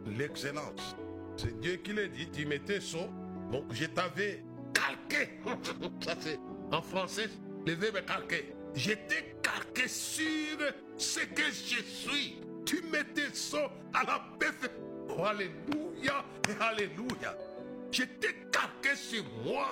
l'excellence. 0.07 0.97
C'est 1.37 1.59
Dieu 1.61 1.77
qui 1.77 1.93
l'a 1.93 2.07
dit, 2.07 2.31
tu 2.31 2.47
mettais 2.47 2.81
son. 2.81 3.11
Donc 3.53 3.65
je 3.73 3.85
t'avais 3.87 4.43
calqué. 4.73 5.31
Ça 6.05 6.15
c'est 6.21 6.39
en 6.73 6.81
français, 6.81 7.29
le 7.67 7.75
verbe 7.75 8.05
calqué. 8.07 8.55
J'étais 8.75 9.37
calqué 9.43 9.87
sur 9.87 10.59
ce 10.97 11.21
que 11.21 11.43
je 11.43 11.83
suis. 11.83 12.41
Tu 12.65 12.83
mettais 12.91 13.35
son 13.35 13.69
à 13.93 14.05
la 14.05 14.23
perfection. 14.39 15.25
Alléluia 15.25 16.25
et 16.49 16.63
alléluia. 16.63 17.37
J'étais 17.91 18.35
calqué 18.53 18.97
sur 18.97 19.25
moi. 19.45 19.69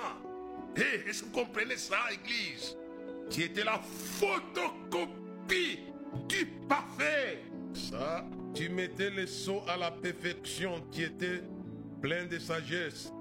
Hey, 0.75 1.07
est-ce 1.07 1.23
que 1.23 1.27
vous 1.27 1.45
comprenez 1.45 1.77
ça, 1.77 1.97
Église? 2.11 2.75
Tu 3.29 3.43
étais 3.43 3.63
la 3.63 3.79
photocopie 3.79 5.79
du 6.27 6.45
parfait. 6.67 7.43
Ça, 7.73 8.25
tu 8.53 8.69
mettais 8.69 9.09
le 9.09 9.27
sceau 9.27 9.61
à 9.67 9.77
la 9.77 9.91
perfection. 9.91 10.83
Tu 10.91 11.03
étais 11.03 11.41
plein 12.01 12.25
de 12.25 12.39
sagesse, 12.39 13.11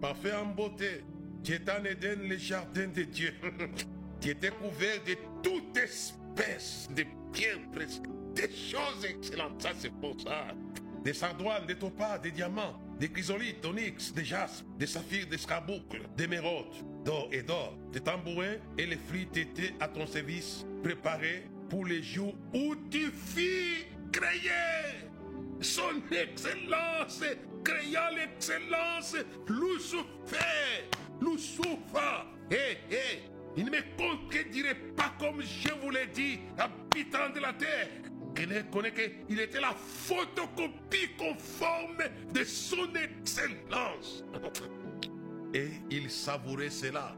parfait 0.00 0.34
en 0.34 0.46
beauté. 0.46 1.04
Tu 1.42 1.54
étais 1.54 1.72
en 1.72 1.84
Éden, 1.84 2.28
le 2.28 2.36
jardin 2.36 2.88
de 2.88 3.02
Dieu. 3.02 3.32
tu 4.20 4.30
étais 4.30 4.50
couvert 4.50 5.02
de 5.04 5.14
toute 5.42 5.76
espèce 5.76 6.88
de 6.94 7.04
pierres 7.32 7.60
presque, 7.72 8.02
des 8.34 8.50
choses 8.50 9.04
excellentes. 9.04 9.62
Ça, 9.62 9.70
c'est 9.78 9.92
pour 9.92 10.20
ça. 10.20 10.48
Des 11.04 11.12
sardoines, 11.12 11.66
des 11.66 11.76
topaz, 11.76 12.20
des 12.20 12.32
diamants, 12.32 12.80
des 12.98 13.08
chrysolites, 13.08 13.62
d'onyx, 13.62 14.12
des 14.12 14.24
jaspes, 14.24 14.66
des 14.78 14.86
saphirs, 14.86 15.26
des 15.26 15.38
scarboucles, 15.38 16.02
des 16.16 16.26
mérodes, 16.26 16.74
d'or 17.04 17.28
et 17.30 17.42
d'or, 17.42 17.76
des 17.92 18.00
tambourins 18.00 18.56
et 18.78 18.86
les 18.86 18.96
flûtes 18.96 19.36
étaient 19.36 19.74
à 19.80 19.88
ton 19.88 20.06
service, 20.06 20.64
préparés 20.82 21.46
pour 21.68 21.84
les 21.84 22.02
jours 22.02 22.34
où 22.54 22.74
tu 22.90 23.10
fis 23.10 23.86
créer 24.12 25.06
son 25.60 26.02
excellence, 26.10 27.22
créa 27.64 28.10
l'excellence, 28.12 29.16
Lucifer, 29.48 30.88
Lucifer, 31.20 32.24
hé, 32.50 32.78
hé, 32.90 33.22
Il 33.56 33.64
ne 33.64 33.70
me 33.70 33.82
contredirait 33.96 34.74
pas 34.96 35.14
comme 35.18 35.40
je 35.42 35.72
vous 35.82 35.90
l'ai 35.90 36.06
dit, 36.08 36.40
habitant 36.58 37.30
de 37.34 37.40
la 37.40 37.52
terre. 37.54 37.88
Connaît 38.70 38.92
qu'il 38.92 39.40
était 39.40 39.60
la 39.60 39.72
photocopie 39.74 41.08
conforme 41.16 42.04
de 42.34 42.44
son 42.44 42.88
excellence. 42.94 44.24
Et 45.54 45.70
il 45.90 46.10
savourait 46.10 46.68
cela. 46.68 47.16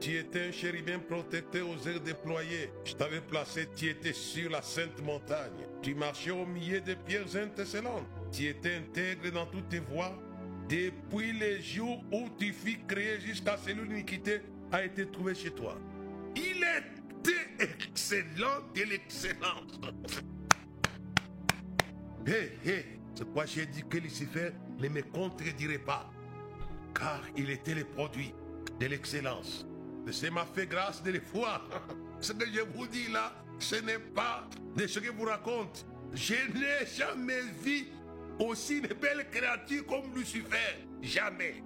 Tu 0.00 0.16
étais 0.18 0.48
un 0.48 0.50
chérubin 0.50 0.98
protecteur 0.98 1.68
aux 1.68 1.88
airs 1.88 2.00
déployés. 2.00 2.70
Je 2.84 2.94
t'avais 2.94 3.20
placé, 3.20 3.68
tu 3.76 3.88
étais 3.88 4.12
sur 4.12 4.50
la 4.50 4.60
sainte 4.60 5.00
montagne. 5.04 5.68
Tu 5.82 5.94
marchais 5.94 6.32
au 6.32 6.44
milieu 6.44 6.80
de 6.80 6.94
pierres 6.94 7.36
intercellentes. 7.36 8.08
Tu 8.32 8.48
étais 8.48 8.74
intègre 8.74 9.30
dans 9.30 9.46
toutes 9.46 9.68
tes 9.68 9.78
voies. 9.78 10.18
Depuis 10.68 11.32
les 11.32 11.62
jours 11.62 12.02
où 12.10 12.28
tu 12.38 12.52
fus 12.52 12.80
créé 12.88 13.20
jusqu'à 13.20 13.56
ce 13.56 13.70
que 13.70 13.80
l'iniquité 13.80 14.40
a 14.74 14.84
été 14.84 15.06
trouvée 15.06 15.34
chez 15.34 15.52
toi. 15.52 15.78
Il 16.34 16.64
était 16.64 17.64
excellent 17.86 18.60
de 18.74 18.82
l'excellence. 18.82 19.78
Hé, 22.26 22.58
hé, 22.66 22.84
c'est 23.14 23.32
quoi 23.32 23.46
j'ai 23.46 23.66
dit 23.66 23.84
que 23.88 23.98
Lucifer 23.98 24.50
ne 24.80 24.88
me 24.88 25.02
contredirait 25.02 25.78
pas. 25.78 26.10
Car 26.92 27.20
il 27.36 27.50
était 27.50 27.74
le 27.74 27.84
produit 27.84 28.34
de 28.80 28.86
l'excellence. 28.86 29.64
C'est 30.10 30.30
m'a 30.30 30.44
fait 30.44 30.66
grâce 30.66 31.02
de 31.02 31.12
les 31.12 31.20
voir. 31.20 31.68
Ce 32.20 32.32
que 32.32 32.46
je 32.46 32.60
vous 32.76 32.86
dis 32.88 33.08
là, 33.12 33.32
ce 33.58 33.76
n'est 33.76 33.98
pas 33.98 34.48
de 34.76 34.86
ce 34.86 34.98
que 34.98 35.10
vous 35.10 35.24
raconte. 35.24 35.86
Je 36.12 36.34
n'ai 36.34 36.86
jamais 36.86 37.42
vu 37.62 37.86
aussi 38.40 38.78
une 38.78 38.88
belle 38.88 39.28
créature 39.30 39.86
comme 39.86 40.12
Lucifer. 40.14 40.86
Jamais. 41.00 41.62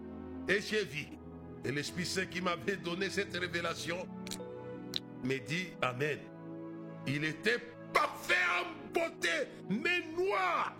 Et 0.46 0.60
j'ai 0.60 0.84
vu. 0.84 1.17
Et 1.64 1.72
l'Esprit 1.72 2.06
Saint 2.06 2.26
qui 2.26 2.40
m'avait 2.40 2.76
donné 2.76 3.10
cette 3.10 3.36
révélation 3.36 4.06
me 5.22 5.38
dit 5.38 5.68
Amen. 5.82 6.18
Il 7.06 7.24
était 7.24 7.58
parfait 7.92 8.34
en 8.60 8.92
beauté, 8.92 9.48
mais 9.68 10.00
noir, 10.16 10.76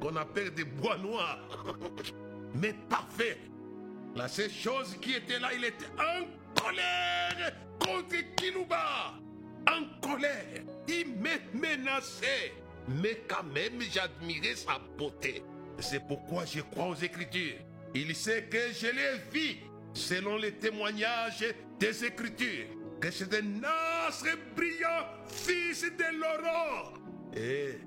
qu'on 0.00 0.16
appelle 0.16 0.52
des 0.54 0.64
bois 0.64 0.98
noirs. 0.98 1.38
mais 2.54 2.74
parfait. 2.88 3.38
La 4.14 4.28
seule 4.28 4.50
chose 4.50 4.96
qui 5.00 5.14
était 5.14 5.38
là, 5.38 5.48
il 5.54 5.64
était 5.64 5.86
en 5.98 6.26
colère 6.60 7.52
contre 7.78 8.16
Kilouba. 8.36 9.14
En 9.66 10.06
colère. 10.06 10.62
Il 10.88 11.14
me 11.16 11.58
menaçait. 11.58 12.52
Mais 12.88 13.22
quand 13.28 13.44
même, 13.44 13.80
j'admirais 13.80 14.56
sa 14.56 14.78
beauté. 14.98 15.42
C'est 15.78 16.06
pourquoi 16.06 16.44
je 16.44 16.60
crois 16.60 16.88
aux 16.88 16.94
Écritures. 16.94 17.58
Il 17.94 18.14
sait 18.14 18.44
que 18.44 18.72
je 18.72 18.86
l'ai 18.86 19.18
vu 19.32 19.56
selon 19.94 20.36
les 20.36 20.52
témoignages 20.52 21.44
des 21.78 22.04
Écritures. 22.04 22.66
Que 23.00 23.10
c'est 23.10 23.34
un 23.34 23.62
astre 24.06 24.38
brillant, 24.54 25.06
fils 25.26 25.82
de 25.82 26.18
l'aurore. 26.18 26.94
Et 27.34 27.78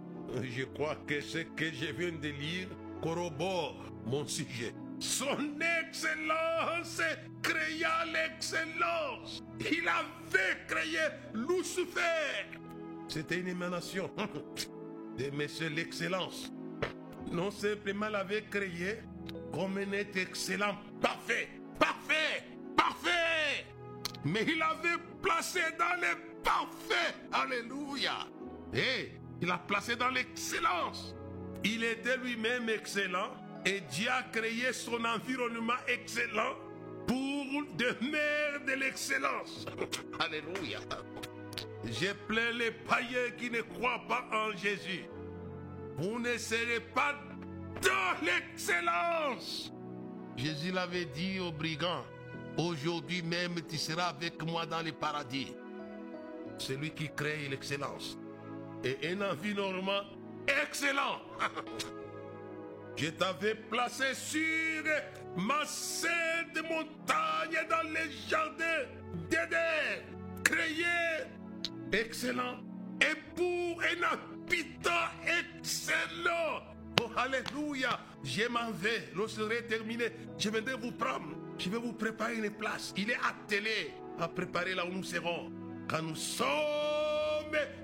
je 0.44 0.64
crois 0.66 0.98
que 1.08 1.22
ce 1.22 1.38
que 1.40 1.66
je 1.72 1.92
viens 1.94 2.12
de 2.12 2.28
lire 2.30 2.68
corrobore 3.02 3.86
mon 4.06 4.26
sujet. 4.26 4.74
Son 5.00 5.38
excellence 5.80 7.02
créa 7.42 8.06
l'excellence. 8.12 9.44
Il 9.60 9.88
avait 9.88 10.66
créé 10.68 11.00
Lucifer. 11.34 12.60
C'était 13.08 13.40
une 13.40 13.50
émanation 13.50 14.10
de 15.18 15.30
Monsieur 15.32 15.70
l'excellence. 15.70 16.52
Non 17.32 17.52
simplement 17.52 18.10
l'avait 18.10 18.44
créé 18.50 19.00
comme 19.54 19.78
un 19.78 19.92
être 19.94 20.18
excellent, 20.18 20.76
parfait. 21.02 21.50
Mais 24.26 24.44
il 24.48 24.58
l'avait 24.58 25.02
placé 25.22 25.60
dans 25.78 26.02
le 26.02 26.42
parfait. 26.44 27.16
Alléluia. 27.32 28.28
Et 28.74 29.12
il 29.42 29.48
l'a 29.48 29.60
placé 29.60 29.96
dans 29.96 30.10
l'excellence. 30.10 31.16
Il 31.64 31.84
était 31.84 32.18
lui-même 32.18 32.70
excellent 32.70 33.32
et 33.66 33.82
Dieu 33.82 34.10
a 34.10 34.24
créé 34.24 34.72
son 34.74 35.04
environnement 35.06 35.74
excellent 35.88 36.56
pour 37.08 37.64
demeurer 37.76 38.66
de 38.68 38.74
l'excellence. 38.74 39.66
Alléluia. 40.20 40.80
Je 41.84 42.14
plains 42.28 42.52
les 42.52 42.72
païens 42.72 43.32
qui 43.38 43.50
ne 43.50 43.62
croient 43.62 44.04
pas 44.08 44.26
en 44.32 44.56
Jésus. 44.58 45.06
Vous 45.98 46.20
ne 46.20 46.38
serez 46.38 46.80
pas 46.94 47.16
dans 47.82 48.26
l'excellence. 48.26 49.72
Jésus 50.36 50.72
l'avait 50.72 51.06
dit 51.06 51.40
aux 51.40 51.52
brigands, 51.52 52.04
aujourd'hui 52.58 53.22
même 53.22 53.56
tu 53.68 53.78
seras 53.78 54.10
avec 54.10 54.42
moi 54.44 54.66
dans 54.66 54.82
le 54.82 54.92
paradis. 54.92 55.54
C'est 56.58 56.76
lui 56.76 56.92
qui 56.92 57.10
crée 57.10 57.48
l'excellence. 57.50 58.18
Et 58.84 58.98
un 59.10 59.22
environnement 59.22 60.02
excellent. 60.64 61.22
Je 62.98 63.10
t'avais 63.10 63.56
placé 63.56 64.14
sur 64.14 64.84
ma 65.36 65.66
sainte 65.66 66.62
montagne 66.64 67.68
dans 67.70 67.90
les 67.90 68.10
jardins 68.30 68.86
d'Éden, 69.30 70.04
créé 70.44 70.86
excellent 71.92 72.60
et 73.02 73.16
pour 73.36 73.82
un 73.82 74.14
habitant 74.14 74.92
excellent. 75.26 76.62
Oh, 77.02 77.12
alléluia. 77.18 78.00
Je 78.24 78.48
m'en 78.48 78.72
vais. 78.72 79.10
Lorsque 79.14 79.38
serai 79.38 79.66
terminé, 79.68 80.06
je 80.38 80.50
viendrai 80.50 80.76
vous 80.76 80.92
prendre. 80.92 81.45
Je 81.58 81.70
vais 81.70 81.78
vous 81.78 81.94
préparer 81.94 82.36
une 82.38 82.50
place. 82.52 82.94
Il 82.98 83.10
est 83.10 83.20
attelé 83.24 83.94
à 84.20 84.28
préparer 84.28 84.76
là 84.76 84.86
où 84.86 84.92
nous 84.92 85.04
serons. 85.04 85.52
Quand 85.88 86.02
nous 86.02 86.16
sommes 86.16 86.46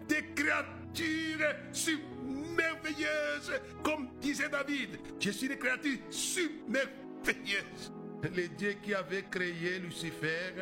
des 0.08 0.26
créatures 0.36 1.56
merveilleuse, 2.56 3.62
comme 3.84 4.10
disait 4.20 4.50
David. 4.50 5.00
Je 5.20 5.32
suis 5.32 5.48
une 5.48 5.58
créature 5.58 5.98
submerveilleuse. 6.10 7.92
Le 8.24 8.48
Dieu 8.50 8.76
qui 8.84 8.94
avait 8.94 9.24
créé 9.24 9.80
Lucifer, 9.80 10.54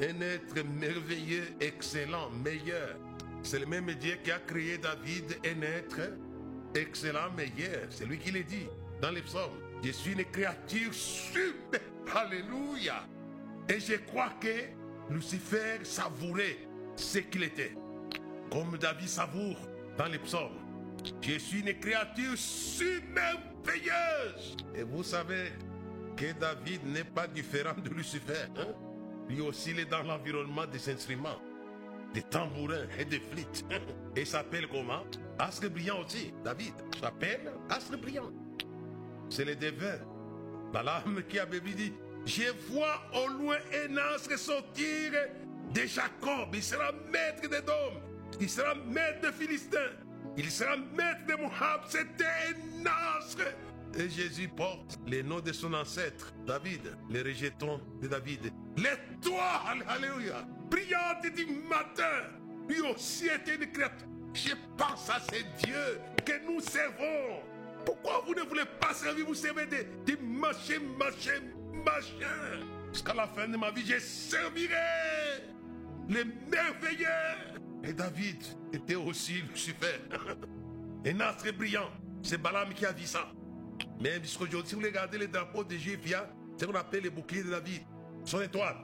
un 0.00 0.20
être 0.20 0.62
merveilleux, 0.64 1.48
excellent, 1.60 2.30
meilleur. 2.30 2.96
C'est 3.42 3.58
le 3.58 3.66
même 3.66 3.92
Dieu 3.94 4.18
qui 4.22 4.30
a 4.30 4.38
créé 4.38 4.78
David, 4.78 5.38
un 5.44 5.62
être 5.62 6.12
excellent, 6.74 7.30
meilleur. 7.36 7.86
C'est 7.90 8.06
lui 8.06 8.18
qui 8.18 8.30
l'a 8.30 8.42
dit 8.42 8.68
dans 9.00 9.10
les 9.10 9.22
psaumes. 9.22 9.65
Je 9.86 9.92
suis 9.92 10.12
une 10.14 10.24
créature 10.24 10.92
super. 10.92 11.80
Alléluia. 12.12 13.06
Et 13.68 13.78
je 13.78 13.94
crois 13.94 14.32
que 14.40 14.64
Lucifer 15.08 15.78
savourait 15.84 16.58
ce 16.96 17.18
qu'il 17.18 17.44
était. 17.44 17.72
Comme 18.50 18.76
David 18.78 19.08
savoure 19.08 19.56
dans 19.96 20.06
les 20.06 20.18
psaumes. 20.18 20.58
Je 21.22 21.38
suis 21.38 21.60
une 21.60 21.78
créature 21.78 22.36
submerveilleuse. 22.36 24.56
Et 24.74 24.82
vous 24.82 25.04
savez 25.04 25.52
que 26.16 26.32
David 26.32 26.84
n'est 26.86 27.04
pas 27.04 27.28
différent 27.28 27.80
de 27.80 27.90
Lucifer. 27.90 28.46
Hein? 28.56 28.74
Lui 29.28 29.40
aussi, 29.40 29.70
il 29.70 29.78
est 29.78 29.84
dans 29.84 30.02
l'environnement 30.02 30.66
des 30.66 30.90
instruments, 30.90 31.40
des 32.12 32.22
tambourins 32.22 32.88
et 32.98 33.04
des 33.04 33.20
flûtes. 33.20 33.64
Et 34.16 34.24
s'appelle 34.24 34.66
comment? 34.66 35.04
Astre 35.38 35.70
brillant 35.70 36.00
aussi, 36.04 36.34
David. 36.42 36.74
S'appelle 37.00 37.52
Astre 37.68 37.96
brillant. 37.96 38.32
C'est 39.28 39.44
le 39.44 39.56
devin. 39.56 39.98
Balaam 40.72 41.22
qui 41.28 41.38
avait 41.38 41.60
dit 41.60 41.92
Je 42.24 42.50
vois 42.70 43.02
au 43.14 43.28
loin 43.28 43.56
un 43.72 43.96
astre 43.96 44.38
sortir 44.38 45.12
de 45.72 45.80
Jacob. 45.82 46.54
Il 46.54 46.62
sera 46.62 46.92
maître 47.10 47.48
des 47.48 47.62
dômes. 47.62 48.00
Il 48.40 48.48
sera 48.48 48.74
maître 48.74 49.28
de 49.28 49.32
Philistins. 49.32 49.92
Il 50.36 50.50
sera 50.50 50.76
maître 50.76 51.26
de 51.28 51.34
Moab. 51.34 51.82
C'était 51.88 52.24
un 52.24 52.86
astre. 53.18 53.44
Et 53.98 54.10
Jésus 54.10 54.48
porte 54.48 54.98
les 55.06 55.22
noms 55.22 55.40
de 55.40 55.52
son 55.52 55.72
ancêtre, 55.72 56.34
David, 56.46 56.96
les 57.08 57.22
rejetons 57.22 57.80
de 58.02 58.08
David. 58.08 58.52
L'étoile, 58.76 59.84
alléluia, 59.88 60.46
brillante 60.70 61.34
du 61.34 61.46
matin, 61.46 62.28
lui 62.68 62.80
aussi 62.82 63.26
était 63.28 63.54
une 63.54 63.72
créature. 63.72 64.06
Je 64.34 64.52
pense 64.76 65.08
à 65.08 65.18
ce 65.20 65.64
Dieu 65.64 66.00
que 66.26 66.44
nous 66.46 66.60
servons. 66.60 67.40
Pourquoi 67.86 68.22
vous 68.26 68.34
ne 68.34 68.42
voulez 68.42 68.64
pas 68.80 68.92
servir, 68.92 69.24
vous 69.24 69.34
servez 69.34 69.64
des, 69.66 69.84
des 70.04 70.20
machins, 70.20 70.82
machins, 70.98 71.54
machins. 71.72 72.66
Jusqu'à 72.92 73.14
la 73.14 73.28
fin 73.28 73.46
de 73.46 73.56
ma 73.56 73.70
vie, 73.70 73.86
je 73.86 73.98
servirai 74.00 74.74
les 76.08 76.24
merveilleux. 76.24 77.06
Et 77.84 77.92
David 77.92 78.42
était 78.72 78.96
aussi 78.96 79.42
Lucifer. 79.42 80.00
Un 81.06 81.20
astre 81.20 81.52
brillant. 81.56 81.90
C'est 82.22 82.38
Balaam 82.38 82.74
qui 82.74 82.84
a 82.84 82.92
dit 82.92 83.06
ça. 83.06 83.28
Mais 84.00 84.20
jusqu'aujourd'hui, 84.20 84.68
si 84.68 84.74
vous 84.74 84.80
regardez 84.80 85.18
les 85.18 85.28
drapeaux 85.28 85.62
des 85.62 85.78
Juifs, 85.78 86.00
il 86.04 86.10
y 86.10 86.14
a 86.14 86.28
ce 86.58 86.64
qu'on 86.64 86.74
appelle 86.74 87.04
les 87.04 87.10
boucliers 87.10 87.44
de 87.44 87.50
David. 87.50 87.82
Son 88.24 88.40
étoile. 88.40 88.76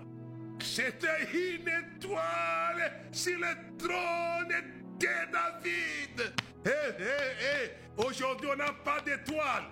C'était 0.60 1.24
une 1.32 1.68
étoile 1.68 3.08
sur 3.10 3.36
le 3.36 3.76
trône 3.78 4.81
David. 5.06 6.32
Hé, 6.64 6.70
hé, 6.70 7.04
hé. 7.40 7.70
Aujourd'hui, 7.96 8.48
on 8.52 8.56
n'a 8.56 8.72
pas 8.84 9.00
d'étoile. 9.00 9.64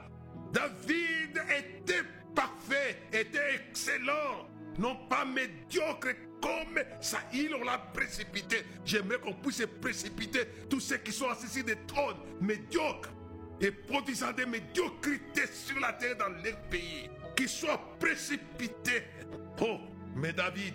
David 0.52 1.40
était 1.48 2.02
parfait, 2.34 2.98
était 3.12 3.54
excellent. 3.54 4.48
non 4.78 4.96
pas 5.08 5.24
médiocre 5.24 6.08
comme 6.40 6.82
ça, 7.00 7.18
on 7.32 7.64
l'a 7.64 7.78
précipité. 7.78 8.64
J'aimerais 8.84 9.18
qu'on 9.18 9.34
puisse 9.34 9.62
précipiter 9.80 10.46
tous 10.68 10.80
ceux 10.80 10.96
qui 10.96 11.12
sont 11.12 11.28
assis 11.28 11.48
sur 11.48 11.64
des 11.64 11.76
trônes 11.86 12.16
médiocres 12.40 13.10
et 13.60 13.70
produisant 13.70 14.32
des 14.32 14.46
médiocrités 14.46 15.46
sur 15.46 15.78
la 15.80 15.92
terre 15.92 16.16
dans 16.16 16.28
leur 16.28 16.56
pays, 16.70 17.10
qui 17.36 17.46
soient 17.46 17.80
précipités. 17.98 19.02
Oh, 19.60 19.78
mais 20.16 20.32
David 20.32 20.74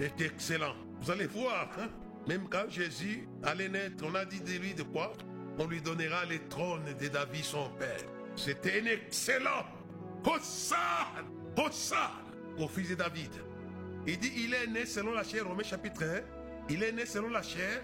est 0.00 0.20
excellent. 0.20 0.74
Vous 1.00 1.10
allez 1.10 1.26
voir, 1.26 1.68
hein? 1.78 1.90
Même 2.26 2.48
quand 2.48 2.68
Jésus 2.68 3.28
allait 3.42 3.68
naître, 3.68 4.04
on 4.06 4.14
a 4.14 4.24
dit 4.24 4.40
de 4.40 4.52
lui 4.58 4.74
de 4.74 4.82
quoi? 4.82 5.12
On 5.58 5.66
lui 5.66 5.80
donnera 5.80 6.24
les 6.24 6.40
trônes 6.48 6.94
de 6.98 7.08
David 7.08 7.44
son 7.44 7.68
père. 7.78 8.00
C'était 8.36 8.80
un 8.80 8.86
excellent. 8.86 9.66
Hosanna, 10.24 11.24
Hosanna 11.56 12.24
au 12.58 12.68
fils 12.68 12.88
de 12.88 12.94
David. 12.94 13.30
Il 14.06 14.18
dit, 14.18 14.32
il 14.36 14.54
est 14.54 14.66
né 14.66 14.86
selon 14.86 15.12
la 15.12 15.22
chair, 15.22 15.46
Romains 15.46 15.62
chapitre 15.62 16.04
1. 16.04 16.20
Il 16.70 16.82
est 16.82 16.92
né 16.92 17.06
selon 17.06 17.28
la 17.28 17.42
chair, 17.42 17.80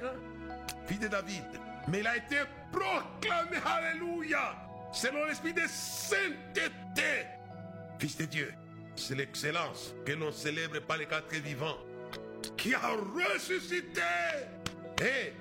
fils 0.87 1.01
de 1.01 1.09
David. 1.09 1.45
Mais 1.89 2.01
il 2.01 2.07
a 2.07 2.17
été 2.17 2.37
proclamé, 2.73 3.57
Alléluia, 3.65 4.55
selon 4.93 5.25
l'esprit 5.27 5.53
de 5.53 5.63
sainteté, 5.67 7.27
fils 7.99 8.17
de 8.17 8.25
Dieu. 8.25 8.53
C'est 8.97 9.15
l'excellence 9.15 9.95
que 10.05 10.13
l'on 10.13 10.33
célèbre 10.33 10.81
par 10.81 10.99
les 10.99 11.07
quatre 11.07 11.35
vivants, 11.37 11.79
qui 12.61 12.75
a 12.75 12.91
ressuscité. 13.15 14.03
Et 15.01 15.33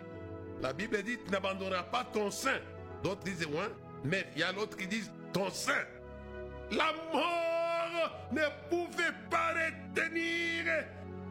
la 0.62 0.73
Bible 0.73 1.03
dit, 1.03 1.17
tu 1.23 1.32
n'abandonneras 1.32 1.84
pas 1.84 2.05
ton 2.05 2.32
sein. 2.32 2.60
D'autres 3.03 3.23
disent, 3.23 3.45
ouais, 3.45 3.69
mais 4.03 4.25
il 4.36 4.39
y 4.39 4.43
a 4.43 4.51
l'autre 4.51 4.77
qui 4.77 4.88
dit, 4.88 5.03
ton 5.34 5.49
sein. 5.51 5.84
La 6.71 6.93
mort 7.13 8.29
ne 8.32 8.41
pouvait 8.69 9.13
pas 9.29 9.53
retenir 9.53 10.86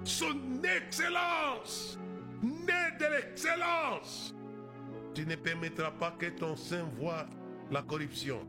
son 0.04 0.36
excellence, 0.62 1.98
né 2.42 2.72
de 3.00 3.06
l'excellence. 3.06 4.34
Tu 5.14 5.26
ne 5.26 5.36
permettras 5.36 5.90
pas 5.92 6.14
que 6.18 6.26
ton 6.26 6.54
sein 6.54 6.84
voie 6.98 7.26
la 7.70 7.82
corruption. 7.82 8.46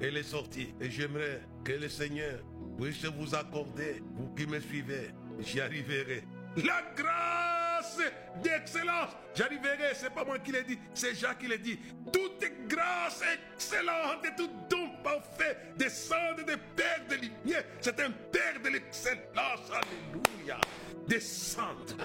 Elle 0.00 0.16
est 0.16 0.24
sortie. 0.24 0.74
Et 0.80 0.90
j'aimerais 0.90 1.40
que 1.62 1.72
le 1.72 1.88
Seigneur 1.88 2.40
puisse 2.78 3.04
vous 3.04 3.34
accorder, 3.34 4.02
vous 4.14 4.34
qui 4.34 4.46
me 4.46 4.58
suivez, 4.58 5.10
j'y 5.38 5.60
arriverai. 5.60 6.24
La 6.56 6.82
grâce 6.96 7.98
d'excellence. 8.42 9.10
J'arriverai, 9.34 9.94
c'est 9.94 10.10
pas 10.10 10.24
moi 10.24 10.38
qui 10.38 10.52
l'ai 10.52 10.62
dit, 10.62 10.78
c'est 10.94 11.14
Jacques 11.14 11.38
qui 11.38 11.48
l'a 11.48 11.56
dit. 11.56 11.78
Toute 12.12 12.44
grâce 12.68 13.22
excellente 13.54 14.24
et 14.24 14.36
tout 14.36 14.50
don 14.70 14.90
parfait 15.02 15.56
descend 15.76 16.36
des 16.36 16.56
pères 16.76 17.04
de 17.08 17.16
lumière. 17.16 17.64
C'est 17.80 17.98
un 18.00 18.10
père 18.10 18.60
de 18.62 18.68
l'excellence. 18.68 19.70
Alléluia. 19.70 20.60
Descend. 21.08 21.96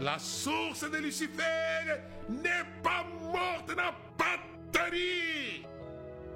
La 0.00 0.18
source 0.18 0.88
de 0.90 0.98
Lucifer 0.98 2.02
n'est 2.28 2.66
pas 2.82 3.04
morte, 3.32 3.74
n'a 3.74 3.94
pas 4.18 4.38
tari. 4.70 5.64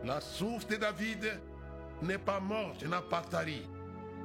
La 0.03 0.21
source 0.21 0.67
de 0.67 0.77
David 0.77 1.39
n'est 2.01 2.19
pas 2.19 2.41
morte, 2.41 2.83
n'a 2.85 3.03
pas 3.03 3.21
tari. 3.21 3.69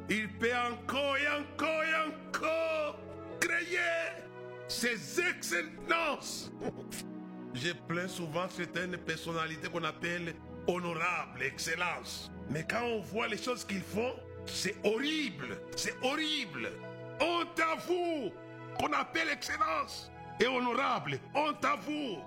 Il 0.09 0.29
peut 0.33 0.51
encore 0.71 1.17
et 1.17 1.27
encore 1.27 1.83
et 1.83 1.95
encore 2.07 2.99
créer 3.39 4.23
ses 4.67 5.19
excellences. 5.19 6.51
Je 7.53 7.71
plains 7.87 8.07
souvent 8.07 8.47
certaines 8.49 8.97
personnalités 8.97 9.69
qu'on 9.69 9.83
appelle 9.83 10.35
honorables, 10.67 11.41
excellence. 11.41 12.29
Mais 12.49 12.65
quand 12.69 12.83
on 12.83 12.99
voit 12.99 13.27
les 13.27 13.37
choses 13.37 13.63
qu'ils 13.65 13.81
font, 13.81 14.13
c'est 14.45 14.75
horrible, 14.83 15.57
c'est 15.75 15.95
horrible. 16.03 16.69
Honte 17.19 17.59
à 17.59 17.75
vous 17.87 18.31
qu'on 18.77 18.91
appelle 18.93 19.29
excellence 19.31 20.11
et 20.39 20.47
honorable. 20.47 21.19
Honte 21.33 21.63
à 21.63 21.75
vous. 21.77 22.17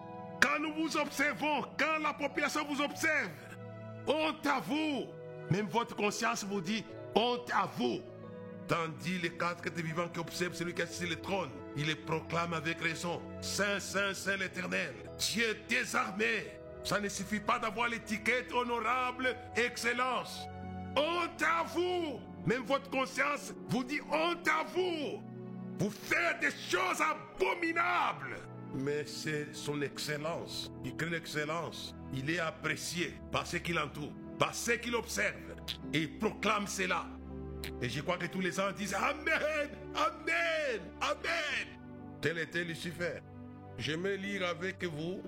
Quand 0.41 0.59
nous 0.61 0.73
vous 0.73 0.97
observons, 0.97 1.63
quand 1.79 1.99
la 2.03 2.15
population 2.15 2.65
vous 2.65 2.81
observe, 2.81 3.31
honte 4.07 4.47
à 4.47 4.61
vous. 4.61 5.07
Même 5.51 5.67
votre 5.67 5.97
conscience 5.97 6.45
vous 6.45 6.61
dit, 6.61 6.85
honte 7.15 7.51
à 7.55 7.69
vous. 7.77 8.01
Tandis 8.67 9.19
les 9.19 9.31
quatre 9.31 9.73
vivants 9.81 10.09
qui 10.09 10.21
observent 10.21 10.55
celui 10.55 10.75
qui 10.75 10.83
est 10.83 11.09
le 11.09 11.17
trône, 11.17 11.49
il 11.75 11.87
les 11.87 11.95
proclame 11.95 12.53
avec 12.53 12.81
raison. 12.83 13.23
Saint, 13.41 13.81
Saint, 13.81 14.13
Saint 14.13 14.37
l'éternel. 14.37 14.95
Dieu 15.19 15.57
des 15.69 15.97
armées. 15.97 16.47
Ça 16.85 17.01
ne 17.01 17.09
suffit 17.09 17.41
pas 17.41 17.59
d'avoir 17.59 17.89
l'étiquette 17.89 18.53
honorable, 18.53 19.35
excellence. 19.57 20.47
Honte 20.97 21.43
à 21.43 21.65
vous. 21.65 22.21
Même 22.47 22.63
votre 22.65 22.91
conscience 22.91 23.55
vous 23.69 23.85
dit 23.85 24.01
honte 24.13 24.47
à 24.49 24.65
vous. 24.75 25.23
Vous 25.79 25.91
faites 25.91 26.41
des 26.41 26.51
choses 26.51 27.01
abominables. 27.01 28.37
Mais 28.75 29.07
c'est 29.07 29.55
son 29.55 29.81
excellence. 29.81 30.71
Il 30.85 30.95
crée 30.97 31.11
l'excellence. 31.11 31.95
Il 32.13 32.31
est 32.31 32.39
apprécié 32.39 33.15
par 33.31 33.47
ce 33.47 33.59
qu'il 33.59 33.79
entoure, 33.79 34.13
par 34.39 34.55
ce 34.55 34.73
qu'il 34.73 34.95
observe. 34.95 35.35
Et 35.93 36.07
proclame 36.07 36.67
cela. 36.67 37.07
Et 37.83 37.89
je 37.89 38.01
crois 38.01 38.17
que 38.17 38.27
tous 38.27 38.41
les 38.41 38.59
ans 38.61 38.73
disent 38.73 38.95
Amen, 38.95 39.71
Amen, 39.95 40.81
Amen. 41.01 41.67
Tel 42.21 42.39
était 42.39 42.65
Lucifer. 42.65 43.21
J'aimerais 43.77 44.17
lire 44.17 44.47
avec 44.47 44.83
vous 44.85 45.23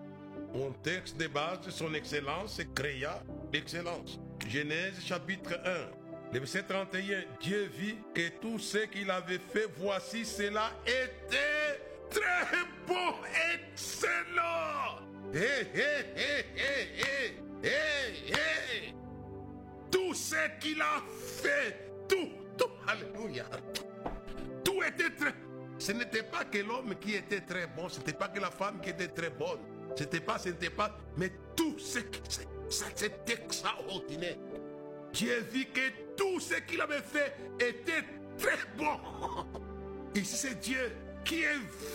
mon 0.54 0.72
texte 0.72 1.16
de 1.16 1.28
base, 1.28 1.68
son 1.70 1.94
excellence 1.94 2.60
créa 2.74 3.22
l'excellence. 3.52 4.18
Genèse 4.48 5.00
chapitre 5.04 5.60
1, 5.64 6.32
le 6.32 6.38
verset 6.40 6.64
31. 6.64 7.22
Dieu 7.40 7.70
vit 7.72 7.96
que 8.14 8.28
tout 8.40 8.58
ce 8.58 8.78
qu'il 8.78 9.10
avait 9.10 9.38
fait, 9.38 9.68
voici 9.76 10.24
cela 10.24 10.72
était 10.86 11.80
très 12.10 12.58
bon, 12.86 13.14
excellent. 13.54 14.98
Hé, 15.32 15.68
hé, 15.72 15.80
hé, 16.16 16.44
hé, 16.56 16.98
hé, 16.98 17.49
hé. 17.62 18.94
Tout 19.90 20.14
ce 20.14 20.36
qu'il 20.60 20.80
a 20.80 21.02
fait, 21.42 22.06
tout, 22.08 22.28
tout, 22.56 22.70
alléluia. 22.86 23.44
Tout 24.64 24.82
était 24.82 25.10
très... 25.10 25.34
Ce 25.78 25.92
n'était 25.92 26.22
pas 26.22 26.44
que 26.44 26.58
l'homme 26.58 26.94
qui 27.00 27.14
était 27.14 27.40
très 27.40 27.66
bon, 27.66 27.88
ce 27.88 27.98
n'était 27.98 28.12
pas 28.12 28.28
que 28.28 28.38
la 28.38 28.50
femme 28.50 28.80
qui 28.82 28.90
était 28.90 29.08
très 29.08 29.30
bonne, 29.30 29.60
c'était 29.96 30.20
pas, 30.20 30.38
ce 30.38 30.50
n'était 30.50 30.70
pas, 30.70 30.96
mais 31.16 31.32
tout 31.56 31.78
ce 31.78 32.00
qui, 32.00 32.20
c'était 32.68 33.32
extraordinaire. 33.32 34.36
Dieu 35.12 35.40
vit 35.50 35.66
que 35.66 36.14
tout 36.16 36.38
ce 36.38 36.54
qu'il 36.60 36.80
avait 36.80 37.02
fait 37.02 37.34
était 37.58 38.04
très 38.38 38.58
bon. 38.76 39.00
Ici 40.14 40.36
c'est 40.36 40.60
Dieu 40.60 40.92
qui 41.24 41.42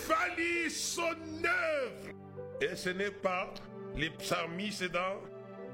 valide 0.07 0.71
son 0.71 1.15
œuvre. 1.43 2.09
Et 2.61 2.75
ce 2.75 2.89
n'est 2.89 3.11
pas 3.11 3.53
les 3.95 4.09
psalmistes 4.09 4.91
dans 4.91 5.21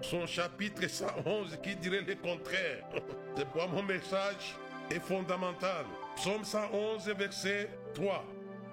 son 0.01 0.25
chapitre 0.25 0.87
111 0.87 1.59
qui 1.63 1.75
dirait 1.75 2.01
le 2.01 2.15
contraire. 2.15 2.83
C'est 3.35 3.45
pourquoi 3.45 3.67
mon 3.67 3.83
message 3.83 4.55
est 4.89 4.99
fondamental. 4.99 5.85
Psaume 6.15 6.43
111, 6.43 7.07
verset 7.17 7.69
3. 7.93 8.25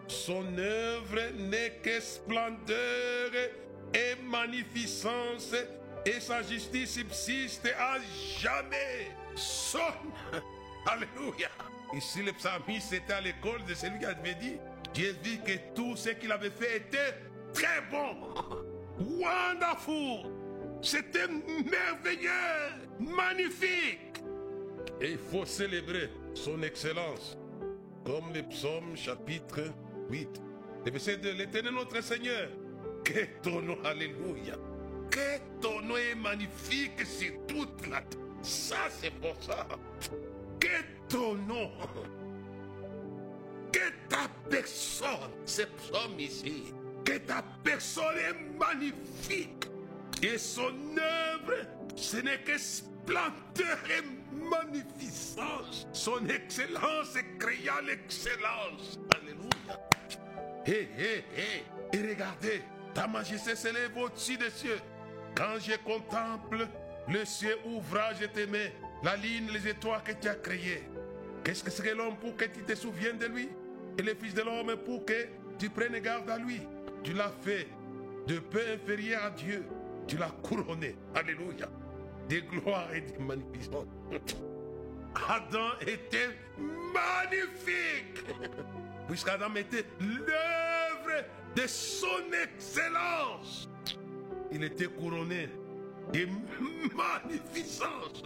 Son 0.08 0.44
œuvre 0.58 1.32
n'est 1.36 1.78
que 1.82 2.00
splendeur 2.00 3.30
et 3.94 4.20
magnificence, 4.22 5.54
et 6.04 6.20
sa 6.20 6.42
justice 6.42 6.94
subsiste 6.94 7.68
à 7.78 7.98
jamais. 8.38 9.12
Son. 9.34 9.78
Alléluia. 10.86 11.48
Ici, 11.94 12.22
le 12.22 12.32
psalmiste 12.32 12.92
était 12.92 13.12
à 13.12 13.20
l'école 13.20 13.64
de 13.66 13.74
celui 13.74 13.98
qui 13.98 14.04
avait 14.04 14.34
dit 14.34 14.56
Dieu 14.94 15.16
dit 15.22 15.40
que 15.40 15.52
tout 15.74 15.96
ce 15.96 16.10
qu'il 16.10 16.32
avait 16.32 16.50
fait 16.50 16.78
était 16.78 17.14
très 17.52 17.80
bon. 17.90 18.16
Wonderful. 18.98 20.37
C'était 20.80 21.26
merveilleux, 21.26 22.30
magnifique. 23.00 24.22
Et 25.00 25.12
il 25.12 25.18
faut 25.18 25.44
célébrer 25.44 26.10
son 26.34 26.62
excellence. 26.62 27.36
Comme 28.04 28.32
le 28.32 28.42
psaume 28.42 28.96
chapitre 28.96 29.72
8. 30.08 30.40
Le 30.86 30.90
verset 30.90 31.16
de 31.16 31.30
l'éternel 31.30 31.74
notre 31.74 32.00
Seigneur. 32.02 32.48
Que 33.04 33.26
ton 33.42 33.60
nom, 33.60 33.78
alléluia. 33.84 34.56
Que 35.10 35.38
ton 35.60 35.80
nom 35.82 35.96
est 35.96 36.14
magnifique 36.14 37.04
sur 37.04 37.32
toute 37.46 37.86
la 37.88 38.00
terre. 38.02 38.20
Ça, 38.42 38.76
c'est 38.88 39.12
pour 39.14 39.36
ça. 39.42 39.66
Que 40.60 40.82
ton 41.08 41.34
nom. 41.34 41.70
Que 43.72 43.90
ta 44.08 44.28
personne, 44.48 45.30
ce 45.44 45.62
psaume 45.62 46.18
ici. 46.18 46.72
Que 47.04 47.18
ta 47.18 47.42
personne 47.62 48.16
est 48.16 48.58
magnifique. 48.58 49.66
Et 50.22 50.38
son 50.38 50.72
œuvre, 50.96 51.54
ce 51.96 52.16
n'est 52.18 52.40
que 52.40 52.58
splendeur 52.58 53.78
et 53.88 54.34
magnificence. 54.34 55.86
Son 55.92 56.26
excellence 56.28 57.14
créa 57.38 57.80
l'excellence. 57.86 58.98
Alléluia. 59.14 59.80
Hé, 60.66 60.88
hé, 60.98 61.24
hé. 61.36 61.96
Et 61.96 62.08
regardez, 62.10 62.62
ta 62.94 63.06
majesté 63.06 63.54
s'élève 63.56 63.96
au-dessus 63.96 64.36
des 64.36 64.50
cieux. 64.50 64.78
Quand 65.34 65.58
je 65.60 65.76
contemple 65.84 66.66
le 67.08 67.24
ciel 67.24 67.56
ouvrage 67.64 68.18
de 68.20 68.26
tes 68.26 68.46
mains, 68.46 68.70
la 69.02 69.16
ligne, 69.16 69.48
les 69.52 69.68
étoiles 69.68 70.02
que 70.02 70.12
tu 70.12 70.28
as 70.28 70.34
créées, 70.34 70.84
Qu'est-ce 71.48 71.64
que 71.64 71.70
serait 71.70 71.94
l'homme 71.94 72.16
pour 72.16 72.36
que 72.36 72.44
tu 72.44 72.62
te 72.62 72.74
souviennes 72.74 73.16
de 73.16 73.24
lui? 73.24 73.48
Et 73.98 74.02
le 74.02 74.14
Fils 74.14 74.34
de 74.34 74.42
l'homme 74.42 74.76
pour 74.84 75.04
que 75.06 75.26
tu 75.58 75.70
prennes 75.70 75.98
garde 75.98 76.28
à 76.28 76.36
lui. 76.36 76.60
Tu 77.02 77.14
l'as 77.14 77.32
fait 77.42 77.68
de 78.26 78.38
peu 78.38 78.60
inférieur 78.74 79.24
à 79.24 79.30
Dieu. 79.30 79.64
Tu 80.08 80.16
l'as 80.16 80.32
couronné. 80.42 80.96
Alléluia. 81.14 81.68
De 82.28 82.40
gloire 82.40 82.92
et 82.94 83.02
de 83.02 83.18
magnificence. 83.22 83.86
Adam 85.28 85.70
était 85.82 86.30
magnifique. 86.92 88.24
Puisqu'Adam 89.06 89.56
était 89.56 89.84
l'œuvre 90.00 91.24
de 91.54 91.66
son 91.66 92.32
excellence. 92.42 93.68
Il 94.50 94.64
était 94.64 94.86
couronné 94.86 95.48
de 96.12 96.26
magnificence. 96.96 98.22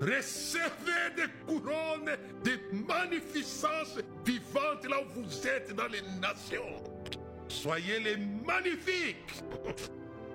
Recevez 0.00 1.14
des 1.16 1.28
couronnes 1.46 2.16
de 2.44 2.58
magnificence 2.86 3.98
vivante 4.24 4.86
là 4.88 4.98
où 5.02 5.22
vous 5.22 5.46
êtes 5.46 5.74
dans 5.74 5.88
les 5.88 6.02
nations. 6.20 6.82
Soyez 7.48 7.98
les 8.00 8.16
magnifiques. 8.16 9.42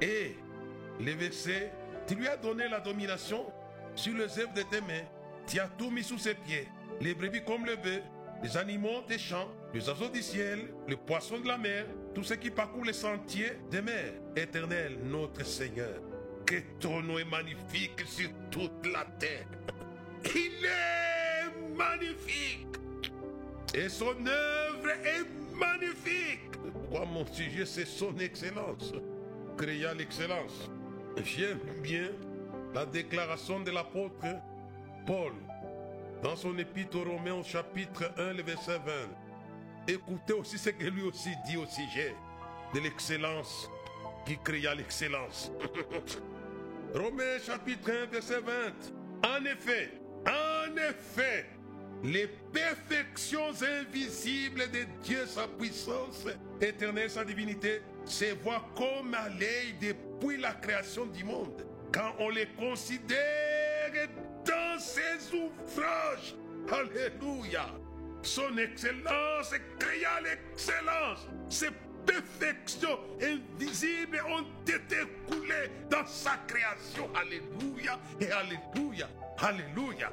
Et 0.03 0.35
les 0.99 1.13
versets, 1.13 1.71
tu 2.05 2.15
lui 2.15 2.27
as 2.27 2.35
donné 2.35 2.67
la 2.67 2.81
domination 2.81 3.45
sur 3.95 4.13
les 4.13 4.37
œuvres 4.37 4.53
de 4.53 4.63
tes 4.63 4.81
mains. 4.81 5.07
Tu 5.47 5.59
as 5.61 5.69
tout 5.77 5.89
mis 5.89 6.03
sous 6.03 6.17
ses 6.17 6.35
pieds. 6.35 6.67
Les 6.99 7.13
brebis 7.13 7.43
comme 7.45 7.65
le 7.65 7.77
bœuf, 7.77 8.01
les 8.43 8.57
animaux 8.57 9.01
des 9.07 9.17
champs, 9.17 9.49
les 9.73 9.87
oiseaux 9.87 10.09
du 10.09 10.21
ciel, 10.21 10.73
les 10.89 10.97
poissons 10.97 11.39
de 11.39 11.47
la 11.47 11.57
mer, 11.57 11.85
tout 12.13 12.23
ce 12.23 12.33
qui 12.33 12.51
parcourt 12.51 12.83
les 12.83 12.91
sentiers 12.91 13.53
des 13.71 13.81
mers. 13.81 14.13
Éternel, 14.35 14.97
notre 15.05 15.45
Seigneur, 15.45 16.01
que 16.45 16.55
ton 16.81 17.01
nom 17.01 17.17
est 17.17 17.23
magnifique 17.23 18.03
sur 18.05 18.29
toute 18.51 18.85
la 18.85 19.05
terre. 19.17 19.47
Il 20.35 20.65
est 20.65 21.77
magnifique. 21.77 22.67
Et 23.73 23.87
son 23.87 24.15
œuvre 24.27 24.89
est 24.89 25.55
magnifique. 25.55 26.51
Pourquoi 26.73 27.05
mon 27.05 27.25
sujet, 27.25 27.65
c'est 27.65 27.87
son 27.87 28.17
excellence. 28.17 28.93
Créa 29.57 29.93
l'excellence. 29.93 30.69
J'aime 31.23 31.59
bien 31.81 32.09
la 32.73 32.85
déclaration 32.85 33.59
de 33.59 33.69
l'apôtre 33.71 34.25
Paul 35.05 35.33
dans 36.23 36.35
son 36.35 36.57
épître 36.57 36.97
aux 36.97 37.03
Romains 37.03 37.33
au 37.33 37.43
chapitre 37.43 38.11
1, 38.17 38.33
le 38.33 38.43
verset 38.43 38.79
20. 38.79 38.91
Écoutez 39.87 40.33
aussi 40.33 40.57
ce 40.57 40.69
que 40.71 40.85
lui 40.85 41.03
aussi 41.03 41.29
dit 41.45 41.57
au 41.57 41.65
sujet 41.65 42.15
de 42.73 42.79
l'excellence 42.79 43.69
qui 44.25 44.37
créa 44.37 44.73
l'excellence. 44.73 45.51
Romains 46.95 47.39
chapitre 47.45 47.91
1, 47.91 48.05
verset 48.07 48.39
20. 48.39 48.53
En 49.27 49.45
effet, 49.45 49.91
en 50.25 50.75
effet, 50.77 51.45
les 52.03 52.27
perfections 52.27 53.51
invisibles 53.81 54.69
de 54.71 54.85
Dieu, 55.03 55.25
sa 55.25 55.47
puissance 55.47 56.25
éternelle, 56.59 57.09
sa 57.09 57.23
divinité, 57.23 57.81
se 58.05 58.33
voient 58.43 58.65
comme 58.75 59.13
à 59.13 59.29
l'œil 59.29 59.75
depuis 59.81 60.37
la 60.37 60.53
création 60.53 61.05
du 61.05 61.23
monde. 61.23 61.65
Quand 61.91 62.13
on 62.19 62.29
les 62.29 62.47
considère 62.57 64.07
dans 64.45 64.79
ses 64.79 65.35
ouvrages, 65.35 66.35
Alléluia, 66.71 67.67
son 68.21 68.57
excellence 68.57 69.53
créa 69.79 70.21
l'excellence. 70.21 71.27
Ses 71.49 71.69
perfections 72.05 72.99
invisibles 73.21 74.21
ont 74.29 74.45
été 74.65 74.97
coulées 75.27 75.69
dans 75.89 76.05
sa 76.05 76.37
création. 76.47 77.09
Alléluia 77.15 77.99
et 78.19 78.31
Alléluia, 78.31 79.09
Alléluia 79.37 80.11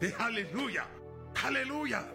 et 0.00 0.12
Alléluia. 0.20 0.86
Alléluia. 1.44 2.06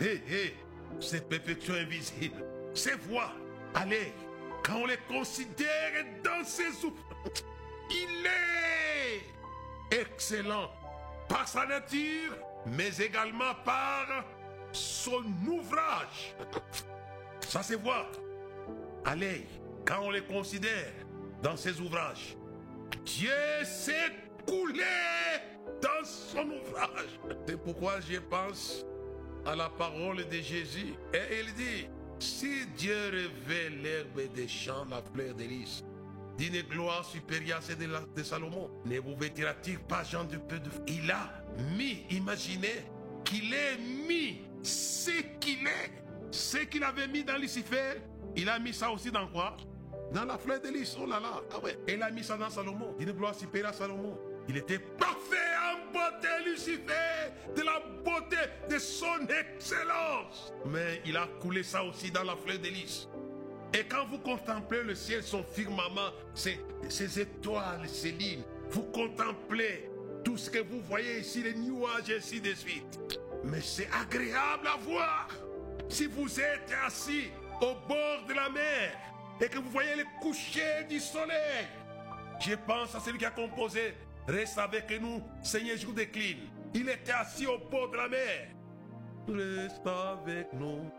Hé, 0.00 0.22
hé, 0.28 0.54
ces 1.00 1.20
perfections 1.20 1.74
invisibles, 1.74 2.44
ces 2.74 2.94
voix, 2.94 3.32
allez, 3.74 4.12
quand 4.62 4.76
on 4.76 4.86
les 4.86 4.98
considère 5.08 6.04
dans 6.22 6.44
ses 6.44 6.84
ouvrages, 6.84 7.44
il 7.90 8.26
est 8.26 10.00
excellent 10.00 10.70
par 11.28 11.46
sa 11.46 11.66
nature, 11.66 12.36
mais 12.66 12.96
également 12.98 13.54
par 13.64 14.24
son 14.72 15.24
ouvrage. 15.46 16.34
Ça 17.40 17.62
se 17.62 17.74
voit. 17.74 18.10
Allez, 19.04 19.46
quand 19.84 20.00
on 20.02 20.10
les 20.10 20.22
considère 20.22 20.92
dans 21.42 21.56
ses 21.56 21.80
ouvrages, 21.80 22.36
Dieu 23.04 23.30
s'est 23.64 24.12
coulé 24.46 24.84
dans 25.80 26.04
son 26.04 26.48
ouvrage. 26.48 27.18
C'est 27.46 27.60
pourquoi 27.60 28.00
je 28.00 28.18
pense 28.18 28.84
à 29.44 29.56
la 29.56 29.68
parole 29.68 30.26
de 30.28 30.36
Jésus. 30.40 30.94
Et 31.12 31.40
il 31.40 31.52
dit, 31.54 31.88
si 32.22 32.66
Dieu 32.76 32.94
révèle 33.10 33.82
l'herbe 33.82 34.32
des 34.32 34.46
champs, 34.46 34.86
la 34.88 35.02
fleur 35.02 35.34
des 35.34 35.48
lys, 35.48 35.84
d'une 36.38 36.62
gloire 36.62 37.04
supérieure 37.04 37.58
à 37.58 37.60
celle 37.60 37.78
de, 37.78 38.22
Salomon, 38.22 38.70
ne 38.86 39.00
vous 39.00 39.16
vêtira-t-il 39.16 39.78
pas 39.80 40.04
Jean 40.04 40.24
de 40.24 40.36
peu 40.36 40.58
de... 40.58 40.70
Il 40.86 41.10
a 41.10 41.44
mis, 41.76 42.04
imaginez, 42.10 42.84
qu'il 43.24 43.52
ait 43.52 43.76
mis 43.76 44.42
ce 44.62 45.10
qu'il 45.40 45.66
est, 45.66 46.02
ce 46.30 46.58
qu'il 46.58 46.84
avait 46.84 47.08
mis 47.08 47.24
dans 47.24 47.36
Lucifer, 47.36 48.00
il 48.36 48.48
a 48.48 48.58
mis 48.58 48.72
ça 48.72 48.90
aussi 48.90 49.10
dans 49.10 49.26
quoi? 49.26 49.56
Dans 50.12 50.24
la 50.24 50.38
fleur 50.38 50.60
de 50.60 50.68
lys, 50.68 50.96
oh 51.00 51.06
là 51.06 51.18
là, 51.18 51.42
ah 51.52 51.58
ouais. 51.58 51.78
Il 51.88 52.02
a 52.02 52.10
mis 52.10 52.22
ça 52.22 52.36
dans 52.36 52.50
Salomon, 52.50 52.94
d'une 52.98 53.12
gloire 53.12 53.34
supérieure 53.34 53.70
à 53.70 53.72
Salomon. 53.72 54.16
Il 54.52 54.58
était 54.58 54.78
parfait 54.78 55.36
en 55.72 55.92
beauté, 55.94 56.28
Lucifer, 56.44 57.32
de 57.56 57.62
la 57.62 57.80
beauté 58.04 58.36
de 58.68 58.78
son 58.78 59.26
excellence. 59.28 60.52
Mais 60.66 61.00
il 61.06 61.16
a 61.16 61.26
coulé 61.40 61.62
ça 61.62 61.82
aussi 61.82 62.10
dans 62.10 62.22
la 62.22 62.36
fleur 62.36 62.58
de 62.58 62.68
lys. 62.68 63.08
Et 63.72 63.84
quand 63.84 64.04
vous 64.10 64.18
contemplez 64.18 64.82
le 64.82 64.94
ciel, 64.94 65.22
son 65.22 65.42
firmament, 65.42 66.10
ses, 66.34 66.60
étoiles, 67.18 67.88
ses 67.88 68.12
lignes, 68.12 68.42
vous 68.68 68.82
contemplez 68.82 69.88
tout 70.22 70.36
ce 70.36 70.50
que 70.50 70.58
vous 70.58 70.82
voyez 70.82 71.20
ici, 71.20 71.42
les 71.42 71.54
nuages 71.54 72.10
et 72.10 72.18
ainsi 72.18 72.38
de 72.38 72.52
suite. 72.52 73.00
Mais 73.44 73.62
c'est 73.62 73.88
agréable 73.90 74.66
à 74.66 74.76
voir. 74.82 75.28
Si 75.88 76.04
vous 76.04 76.38
êtes 76.38 76.74
assis 76.84 77.30
au 77.62 77.72
bord 77.88 78.26
de 78.28 78.34
la 78.34 78.50
mer 78.50 78.98
et 79.40 79.48
que 79.48 79.58
vous 79.58 79.70
voyez 79.70 79.96
le 79.96 80.04
coucher 80.20 80.84
du 80.90 81.00
soleil, 81.00 81.66
je 82.38 82.54
pense 82.66 82.94
à 82.94 83.00
celui 83.00 83.18
qui 83.18 83.24
a 83.24 83.30
composé 83.30 83.94
Reste 84.26 84.58
avec 84.58 85.00
nous, 85.00 85.20
Seigneur, 85.42 85.76
je 85.76 85.86
vous 85.86 85.92
décline. 85.92 86.48
Il 86.74 86.88
était 86.88 87.12
assis 87.12 87.46
au 87.46 87.58
bord 87.58 87.90
de 87.90 87.96
la 87.96 88.08
mer. 88.08 88.48
Reste 89.28 89.86
avec 89.86 90.52
nous, 90.52 90.90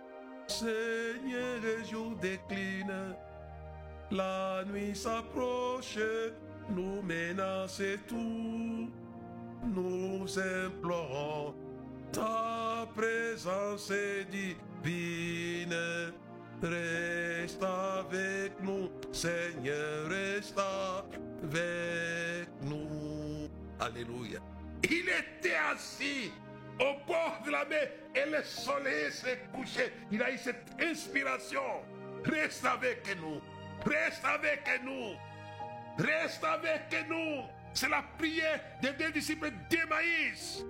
Seigneur, 0.47 1.59
le 1.61 1.83
jour 1.83 2.15
décline. 2.21 3.15
La 4.11 4.63
nuit 4.65 4.95
s'approche, 4.95 5.97
nous 6.69 7.01
menace 7.01 7.81
tout. 8.07 8.91
Nous 9.65 10.39
implorons 10.39 11.55
ta 12.11 12.87
présence 12.93 13.91
divine. 14.29 15.75
Reste 16.61 17.63
avec 17.63 18.61
nous, 18.61 18.89
Seigneur, 19.11 20.07
reste 20.09 20.59
avec 20.59 22.47
nous. 22.61 23.02
Il 24.83 25.09
était 25.09 25.55
assis 25.71 26.31
au 26.79 27.05
bord 27.07 27.41
de 27.45 27.51
la 27.51 27.65
mer 27.65 27.89
et 28.15 28.29
le 28.29 28.43
soleil 28.43 29.11
s'est 29.11 29.39
couché. 29.53 29.91
Il 30.11 30.21
a 30.21 30.31
eu 30.31 30.37
cette 30.37 30.71
inspiration. 30.81 31.61
Reste 32.25 32.65
avec 32.65 33.07
nous. 33.19 33.41
Reste 33.85 34.23
avec 34.23 34.63
nous. 34.83 35.15
Reste 35.97 36.43
avec 36.43 37.09
nous. 37.09 37.43
C'est 37.73 37.89
la 37.89 38.03
prière 38.17 38.59
des 38.81 38.93
deux 38.93 39.11
disciples 39.11 39.51
d'Emmaïs. 39.69 40.63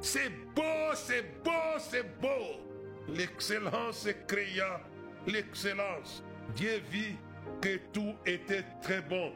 C'est 0.00 0.30
beau, 0.54 0.94
c'est 0.94 1.42
beau, 1.42 1.78
c'est 1.78 2.20
beau. 2.20 2.60
L'excellence 3.08 4.08
créa 4.26 4.80
l'excellence. 5.26 6.22
Dieu 6.54 6.82
vit 6.90 7.16
que 7.60 7.78
tout 7.92 8.14
était 8.26 8.64
très 8.82 9.00
bon. 9.00 9.32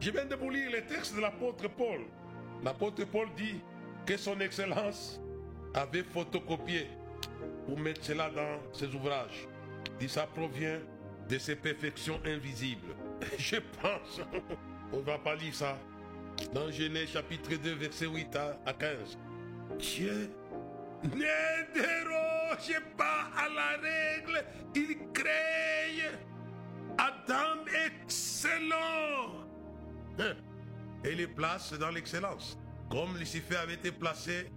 Je 0.00 0.10
viens 0.10 0.24
de 0.24 0.34
vous 0.34 0.50
lire 0.50 0.70
le 0.70 0.86
texte 0.86 1.14
de 1.14 1.20
l'apôtre 1.20 1.68
Paul. 1.68 2.00
L'apôtre 2.64 3.04
Paul 3.04 3.28
dit 3.36 3.60
que 4.06 4.16
son 4.16 4.38
excellence 4.40 5.20
avait 5.74 6.02
photocopié 6.02 6.88
pour 7.66 7.78
mettre 7.78 8.04
cela 8.04 8.30
dans 8.30 8.58
ses 8.72 8.92
ouvrages. 8.94 9.46
Il 10.00 10.06
dit 10.06 10.08
ça 10.08 10.26
provient 10.26 10.78
de 11.28 11.38
ses 11.38 11.56
perfections 11.56 12.20
invisibles. 12.24 12.94
Je 13.38 13.56
pense, 13.80 14.20
on 14.92 14.96
ne 14.98 15.02
va 15.02 15.18
pas 15.18 15.34
lire 15.34 15.54
ça, 15.54 15.76
dans 16.52 16.70
Genèse 16.70 17.10
chapitre 17.10 17.54
2, 17.56 17.74
verset 17.74 18.06
8 18.06 18.34
à- 18.36 18.58
à 18.64 18.72
15. 18.72 19.18
Dieu 19.78 20.30
ne 21.04 21.74
déroge 21.74 22.80
pas 22.96 23.28
à 23.36 23.48
la 23.48 23.76
règle, 23.80 24.44
il 24.74 24.96
crée 25.12 26.16
Adam 26.96 27.62
excellent. 27.86 29.44
Et 31.04 31.14
les 31.14 31.26
place 31.26 31.72
dans 31.74 31.90
l'excellence. 31.90 32.58
Comme 32.90 33.16
Lucifer 33.16 33.56
avait 33.56 33.74
été 33.74 33.92
placé 33.92 34.50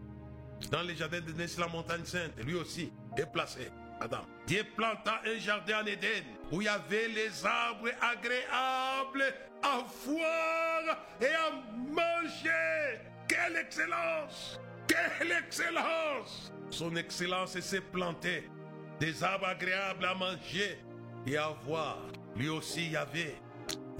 dans 0.71 0.81
les 0.81 0.95
jardins 0.95 1.21
de 1.21 1.59
la 1.59 1.67
montagne 1.67 2.05
sainte, 2.05 2.33
lui 2.45 2.55
aussi 2.55 2.91
est 3.17 3.25
placé. 3.25 3.71
Adam. 3.99 4.25
Dieu 4.47 4.63
planta 4.75 5.21
un 5.25 5.37
jardin 5.37 5.83
en 5.83 5.85
Éden 5.85 6.23
où 6.51 6.61
il 6.61 6.65
y 6.65 6.67
avait 6.67 7.07
les 7.07 7.45
arbres 7.45 7.89
agréables 8.01 9.33
à 9.61 9.83
voir 10.05 10.97
et 11.21 11.27
à 11.27 11.51
manger. 11.77 12.99
Quelle 13.27 13.57
excellence! 13.57 14.59
Quelle 14.87 15.31
excellence! 15.31 16.51
Son 16.71 16.95
excellence 16.95 17.59
s'est 17.59 17.81
planté 17.81 18.49
des 18.99 19.23
arbres 19.23 19.47
agréables 19.47 20.05
à 20.05 20.15
manger 20.15 20.79
et 21.27 21.37
à 21.37 21.49
voir. 21.63 21.99
Lui 22.35 22.49
aussi 22.49 22.89
y 22.89 22.97
avait 22.97 23.35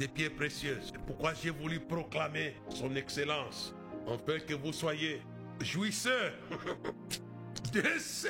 des 0.01 0.07
pierres 0.07 0.33
précieuses. 0.33 0.91
C'est 0.91 1.01
pourquoi 1.05 1.35
j'ai 1.35 1.51
voulu 1.51 1.79
proclamer 1.79 2.55
son 2.69 2.95
excellence, 2.95 3.75
afin 4.07 4.39
que 4.39 4.55
vous 4.55 4.73
soyez 4.73 5.21
jouisseurs 5.59 6.33
de 7.71 7.83
ce 7.99 8.27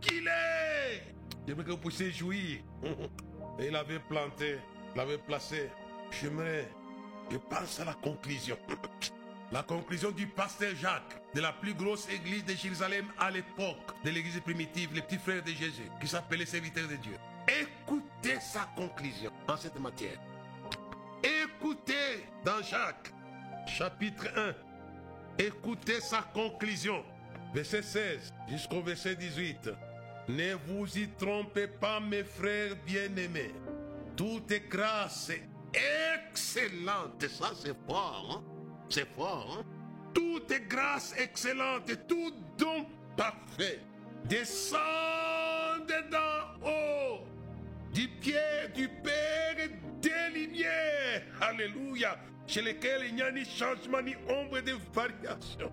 qu'il 0.00 0.26
est. 0.26 1.14
J'aimerais 1.46 1.64
que 1.64 1.70
vous 1.72 1.76
puissiez 1.76 2.10
jouir. 2.10 2.60
Et 3.58 3.66
il 3.68 3.76
avait 3.76 3.98
planté, 3.98 4.56
l'avait 4.96 5.18
placé. 5.18 5.68
J'aimerais, 6.10 6.66
je 7.30 7.36
pense 7.36 7.78
à 7.78 7.84
la 7.84 7.94
conclusion. 7.94 8.56
La 9.52 9.64
conclusion 9.64 10.12
du 10.12 10.28
pasteur 10.28 10.76
Jacques 10.76 11.20
de 11.34 11.40
la 11.40 11.52
plus 11.52 11.74
grosse 11.74 12.08
église 12.08 12.44
de 12.44 12.54
Jérusalem 12.54 13.06
à 13.18 13.32
l'époque 13.32 13.78
de 14.04 14.10
l'église 14.10 14.38
primitive, 14.38 14.90
les 14.94 15.02
petits 15.02 15.18
frères 15.18 15.42
de 15.42 15.50
Jésus, 15.50 15.90
qui 16.00 16.06
s'appelait 16.06 16.46
serviteurs 16.46 16.86
de 16.86 16.94
Dieu. 16.94 17.16
Écoutez 17.48 18.38
sa 18.38 18.68
conclusion 18.76 19.32
en 19.48 19.56
cette 19.56 19.80
matière. 19.80 20.20
Dans 22.44 22.62
Jacques, 22.62 23.12
chapitre 23.66 24.26
1, 24.34 24.54
écoutez 25.44 26.00
sa 26.00 26.22
conclusion, 26.22 27.04
verset 27.52 27.82
16 27.82 28.32
jusqu'au 28.48 28.80
verset 28.80 29.14
18. 29.14 29.70
Ne 30.28 30.54
vous 30.54 30.86
y 30.96 31.06
trompez 31.18 31.66
pas, 31.66 32.00
mes 32.00 32.24
frères 32.24 32.76
bien-aimés. 32.86 33.52
Toute 34.16 34.54
grâce 34.70 35.32
excellente, 35.74 37.26
ça 37.28 37.50
c'est 37.54 37.76
fort, 37.86 38.38
hein? 38.38 38.84
c'est 38.88 39.08
fort. 39.14 39.58
Hein? 39.60 39.64
Toute 40.14 40.52
grâce 40.66 41.14
excellente, 41.18 41.90
tout 42.08 42.32
don 42.56 42.86
parfait 43.18 43.80
descend 44.24 44.80
d'en 46.10 46.66
haut 46.66 47.24
du 47.92 48.08
pied 48.08 48.34
du 48.74 48.88
Père 48.88 49.68
Alléluia. 51.40 52.18
Chez 52.46 52.62
lesquels 52.62 53.04
il 53.08 53.14
n'y 53.14 53.22
a 53.22 53.30
ni 53.30 53.44
changement 53.44 54.02
ni 54.02 54.16
ombre 54.28 54.60
de 54.60 54.74
variation. 54.92 55.70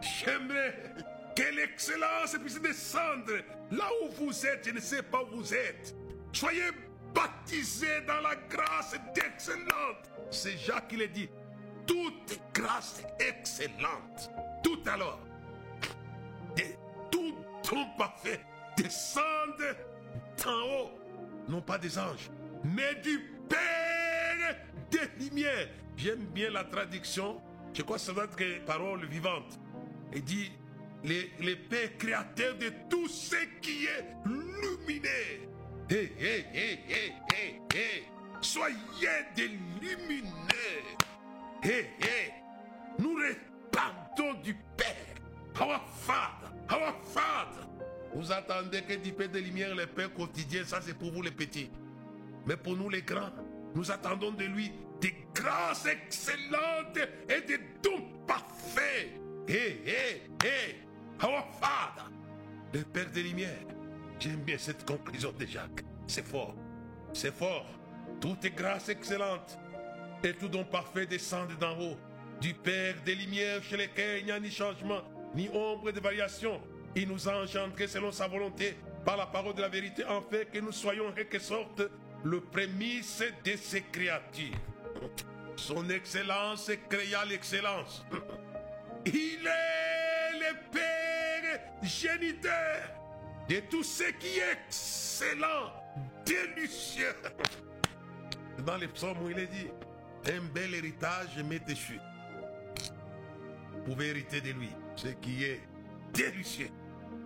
J'aimerais 0.00 0.94
que 1.34 1.54
l'excellence 1.54 2.36
puisse 2.38 2.60
descendre 2.60 3.32
là 3.70 3.88
où 4.02 4.08
vous 4.10 4.46
êtes. 4.46 4.66
Je 4.66 4.72
ne 4.72 4.80
sais 4.80 5.02
pas 5.02 5.22
où 5.22 5.36
vous 5.36 5.54
êtes. 5.54 5.94
Soyez 6.32 6.70
baptisés 7.14 8.02
dans 8.06 8.20
la 8.20 8.36
grâce 8.50 8.94
d'excellente. 9.14 10.10
C'est 10.30 10.58
Jacques 10.58 10.88
qui 10.88 10.96
le 10.96 11.08
dit. 11.08 11.28
Toute 11.86 12.38
grâce 12.52 13.02
excellente. 13.18 14.30
Tout 14.62 14.80
alors. 14.86 15.20
Et 16.58 16.76
tout 17.10 17.34
don 17.70 17.86
parfait 17.96 18.40
descende 18.76 19.76
d'en 20.44 20.62
haut. 20.64 20.90
Non 21.48 21.60
pas 21.60 21.78
des 21.78 21.98
anges, 21.98 22.30
mais 22.64 22.94
du 22.96 23.35
Père 23.48 24.56
des 24.90 25.24
lumières. 25.24 25.68
J'aime 25.96 26.24
bien 26.26 26.50
la 26.50 26.64
traduction. 26.64 27.40
Je 27.72 27.82
crois 27.82 27.96
que 27.96 28.02
ça 28.02 28.12
doit 28.12 28.24
être 28.24 28.64
parole 28.64 29.06
vivante. 29.06 29.58
Il 30.14 30.22
dit 30.24 30.52
les, 31.04 31.30
les 31.40 31.56
Pères 31.56 31.96
créateurs 31.98 32.56
de 32.56 32.72
tout 32.88 33.08
ce 33.08 33.36
qui 33.60 33.86
est 33.86 34.06
hé, 35.90 36.12
hé, 36.20 36.78
hé, 37.34 37.60
hé. 37.74 38.04
Soyez 38.40 38.76
des 39.34 39.48
lumineux. 39.48 40.26
Nous 42.98 43.14
répandons 43.14 44.40
du 44.42 44.54
Père. 44.76 44.96
Our 45.60 45.80
Father, 46.00 46.48
our 46.70 46.94
Father. 47.04 47.66
Vous 48.14 48.30
attendez 48.32 48.82
que 48.82 48.94
du 48.94 49.12
Père 49.12 49.28
de 49.28 49.38
lumière, 49.38 49.74
le 49.74 49.86
Père 49.86 50.12
quotidien, 50.12 50.64
ça 50.64 50.80
c'est 50.80 50.94
pour 50.94 51.12
vous 51.12 51.22
les 51.22 51.30
petits. 51.30 51.70
Mais 52.46 52.56
pour 52.56 52.76
nous 52.76 52.88
les 52.88 53.02
grands, 53.02 53.32
nous 53.74 53.90
attendons 53.90 54.30
de 54.30 54.44
lui 54.44 54.72
des 55.00 55.14
grâces 55.34 55.86
excellentes 55.86 56.98
et 57.28 57.40
des 57.42 57.58
dons 57.82 58.04
parfaits. 58.26 59.10
Hé, 59.48 59.82
hé, 59.86 60.22
hé. 60.44 60.82
Our 61.22 61.46
Father, 61.60 62.10
le 62.72 62.82
Père 62.82 63.10
des 63.10 63.22
Lumières. 63.22 63.66
J'aime 64.18 64.40
bien 64.40 64.58
cette 64.58 64.84
conclusion 64.86 65.32
de 65.32 65.46
Jacques. 65.46 65.84
C'est 66.06 66.26
fort. 66.26 66.54
C'est 67.12 67.34
fort. 67.34 67.66
Toute 68.20 68.44
est 68.44 68.50
grâce 68.50 68.88
excellente 68.88 69.58
et 70.24 70.34
tout 70.34 70.48
don 70.48 70.64
parfait 70.64 71.06
descend 71.06 71.48
d'en 71.58 71.78
haut. 71.78 71.96
Du 72.40 72.54
Père 72.54 72.94
des 73.04 73.14
Lumières 73.14 73.62
chez 73.62 73.76
lesquels 73.76 74.20
il 74.20 74.24
n'y 74.26 74.32
a 74.32 74.40
ni 74.40 74.50
changement, 74.50 75.02
ni 75.34 75.48
ombre 75.48 75.90
de 75.90 76.00
variation. 76.00 76.60
Il 76.94 77.08
nous 77.08 77.28
a 77.28 77.42
engendrés 77.42 77.86
selon 77.86 78.10
sa 78.12 78.26
volonté 78.26 78.76
par 79.04 79.16
la 79.16 79.26
parole 79.26 79.54
de 79.54 79.60
la 79.60 79.68
vérité, 79.68 80.04
en 80.04 80.20
fait 80.22 80.50
que 80.50 80.58
nous 80.58 80.72
soyons 80.72 81.08
en 81.08 81.12
quelque 81.12 81.38
sorte 81.38 81.82
le 82.26 82.40
prémisse 82.40 83.22
de 83.44 83.56
ces 83.56 83.82
créatures. 83.82 84.58
Son 85.54 85.88
excellence 85.90 86.70
créa 86.88 87.24
l'excellence. 87.24 88.04
Il 89.06 89.46
est 89.46 90.38
le 90.38 90.56
Père 90.72 91.60
géniteur 91.82 92.82
de 93.48 93.60
tout 93.70 93.84
ce 93.84 94.10
qui 94.18 94.38
est 94.38 94.58
excellent, 94.66 95.72
délicieux. 96.24 97.14
Dans 98.58 98.76
les 98.76 98.88
psaumes 98.88 99.22
où 99.22 99.30
il 99.30 99.38
est 99.38 99.46
dit, 99.46 99.68
un 100.26 100.42
bel 100.52 100.74
héritage 100.74 101.38
m'est 101.44 101.64
déchu. 101.64 102.00
Vous 103.72 103.92
pouvez 103.92 104.08
hériter 104.08 104.40
de 104.40 104.50
lui 104.50 104.70
ce 104.96 105.08
qui 105.08 105.44
est 105.44 105.60
délicieux, 106.12 106.70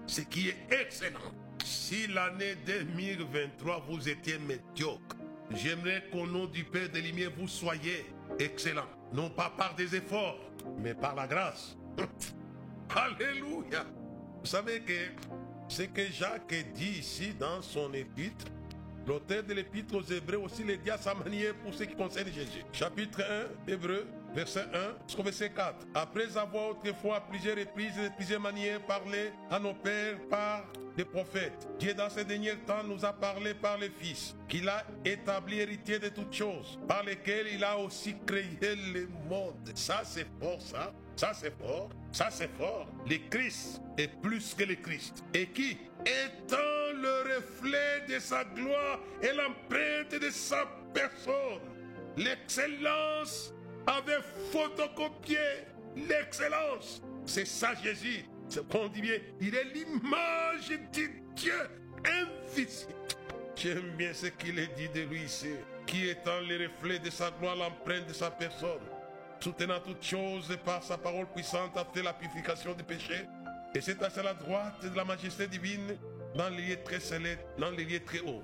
ce 0.07 0.21
qui 0.21 0.51
est 0.51 0.59
excellent. 0.71 1.33
Si 1.65 2.07
l'année 2.07 2.55
2023 2.67 3.85
vous 3.89 4.09
étiez 4.09 4.39
médiocre, 4.39 5.17
j'aimerais 5.51 6.05
qu'au 6.13 6.27
nom 6.27 6.47
du 6.47 6.65
Père 6.65 6.89
des 6.89 7.03
Lumières 7.03 7.33
vous 7.37 7.49
soyez 7.49 8.07
excellent. 8.39 8.87
Non 9.13 9.31
pas 9.31 9.53
par 9.57 9.75
des 9.75 9.95
efforts, 9.97 10.39
mais 10.79 10.95
par 10.95 11.15
la 11.15 11.27
grâce. 11.27 11.77
Alléluia. 12.95 13.85
Vous 14.41 14.47
savez 14.47 14.81
que 14.81 14.93
ce 15.69 15.83
que 15.83 16.07
Jacques 16.11 16.55
dit 16.75 16.99
ici 16.99 17.35
dans 17.39 17.61
son 17.63 17.93
épître, 17.93 18.47
l'auteur 19.07 19.43
de 19.43 19.55
l'épître 19.55 19.95
aux 19.97 20.03
Hébreux 20.03 20.39
aussi 20.39 20.65
le 20.65 20.77
dit 20.77 20.91
à 20.91 20.99
sa 20.99 21.15
manière 21.15 21.55
pour 21.57 21.75
ce 21.75 21.85
qui 21.85 21.95
concerne 21.95 22.29
Jésus. 22.33 22.65
Chapitre 22.73 23.23
1, 23.67 23.73
Hébreux, 23.73 24.07
verset 24.35 24.67
1 24.73 25.07
jusqu'au 25.07 25.23
verset 25.23 25.51
4. 25.51 25.75
Après 25.95 26.37
avoir 26.37 26.71
autrefois 26.71 27.17
à 27.17 27.21
plusieurs 27.21 27.57
reprises 27.57 27.99
et 27.99 28.09
de 28.09 28.15
plusieurs 28.15 28.41
manières 28.41 28.81
parlé 28.87 29.33
à 29.51 29.59
nos 29.59 29.75
pères 29.75 30.19
par 30.29 30.65
des 31.01 31.07
prophètes, 31.07 31.67
Dieu 31.79 31.95
dans 31.95 32.11
ces 32.11 32.27
derniers 32.27 32.59
temps 32.67 32.85
nous 32.85 33.07
a 33.07 33.13
parlé 33.15 33.55
par 33.55 33.79
les 33.79 33.89
fils, 33.89 34.37
qu'il 34.47 34.69
a 34.69 34.85
établi 35.03 35.61
héritier 35.61 35.99
de 35.99 36.11
toutes 36.11 36.35
choses, 36.35 36.79
par 36.87 37.03
lesquelles 37.05 37.47
il 37.55 37.65
a 37.65 37.79
aussi 37.79 38.15
créé 38.27 38.77
le 38.93 39.09
monde. 39.27 39.55
Ça 39.75 40.03
c'est 40.05 40.27
fort, 40.39 40.61
ça. 40.61 40.93
Ça 41.17 41.33
c'est 41.33 41.57
fort. 41.59 41.89
Ça 42.13 42.29
c'est 42.31 42.51
fort. 42.59 42.87
Le 43.09 43.17
Christ 43.31 43.81
est 43.97 44.09
plus 44.21 44.53
que 44.53 44.65
le 44.65 44.75
Christ. 44.75 45.25
Et 45.33 45.47
qui, 45.47 45.79
étant 46.03 46.93
le 46.95 47.37
reflet 47.37 48.05
de 48.07 48.19
sa 48.19 48.45
gloire 48.45 49.01
et 49.23 49.33
l'empreinte 49.33 50.21
de 50.21 50.29
sa 50.29 50.67
personne, 50.93 51.63
l'excellence 52.19 53.55
avait 53.87 54.21
photocopié 54.53 55.39
l'excellence. 55.97 57.03
C'est 57.25 57.47
ça 57.47 57.75
Jésus. 57.83 58.27
C'est 58.51 58.69
qu'on 58.69 58.89
dit 58.89 59.01
bien, 59.01 59.15
il 59.41 59.55
est 59.55 59.65
l'image 59.73 60.69
de 60.69 61.35
Dieu 61.37 61.55
invisible. 62.05 62.93
J'aime 63.55 63.97
bien 63.97 64.13
ce 64.13 64.27
qu'il 64.27 64.59
est 64.59 64.75
dit 64.75 64.89
de 64.89 65.03
lui 65.03 65.23
ici, 65.23 65.51
qui 65.87 66.09
étant 66.09 66.41
le 66.41 66.67
reflet 66.67 66.99
de 66.99 67.11
sa 67.11 67.31
gloire, 67.31 67.55
l'empreinte 67.55 68.09
de 68.09 68.13
sa 68.13 68.29
personne, 68.31 68.81
soutenant 69.39 69.79
toutes 69.79 70.03
choses 70.03 70.57
par 70.65 70.83
sa 70.83 70.99
parole 70.99 71.27
puissante, 71.27 71.77
a 71.77 71.85
fait 71.85 72.03
la 72.03 72.13
purification 72.13 72.75
du 72.75 72.83
péché, 72.83 73.25
et 73.73 73.81
c'est 73.81 74.03
à 74.03 74.23
la 74.23 74.35
droite 74.35 74.85
de 74.85 74.97
la 74.97 75.05
majesté 75.05 75.47
divine 75.47 75.97
dans 76.35 76.49
les 76.49 76.71
lieux 76.71 76.83
très 76.83 76.99
célestes, 76.99 77.47
dans 77.57 77.71
les 77.71 77.85
lieux 77.85 78.05
très 78.05 78.21
hauts, 78.21 78.43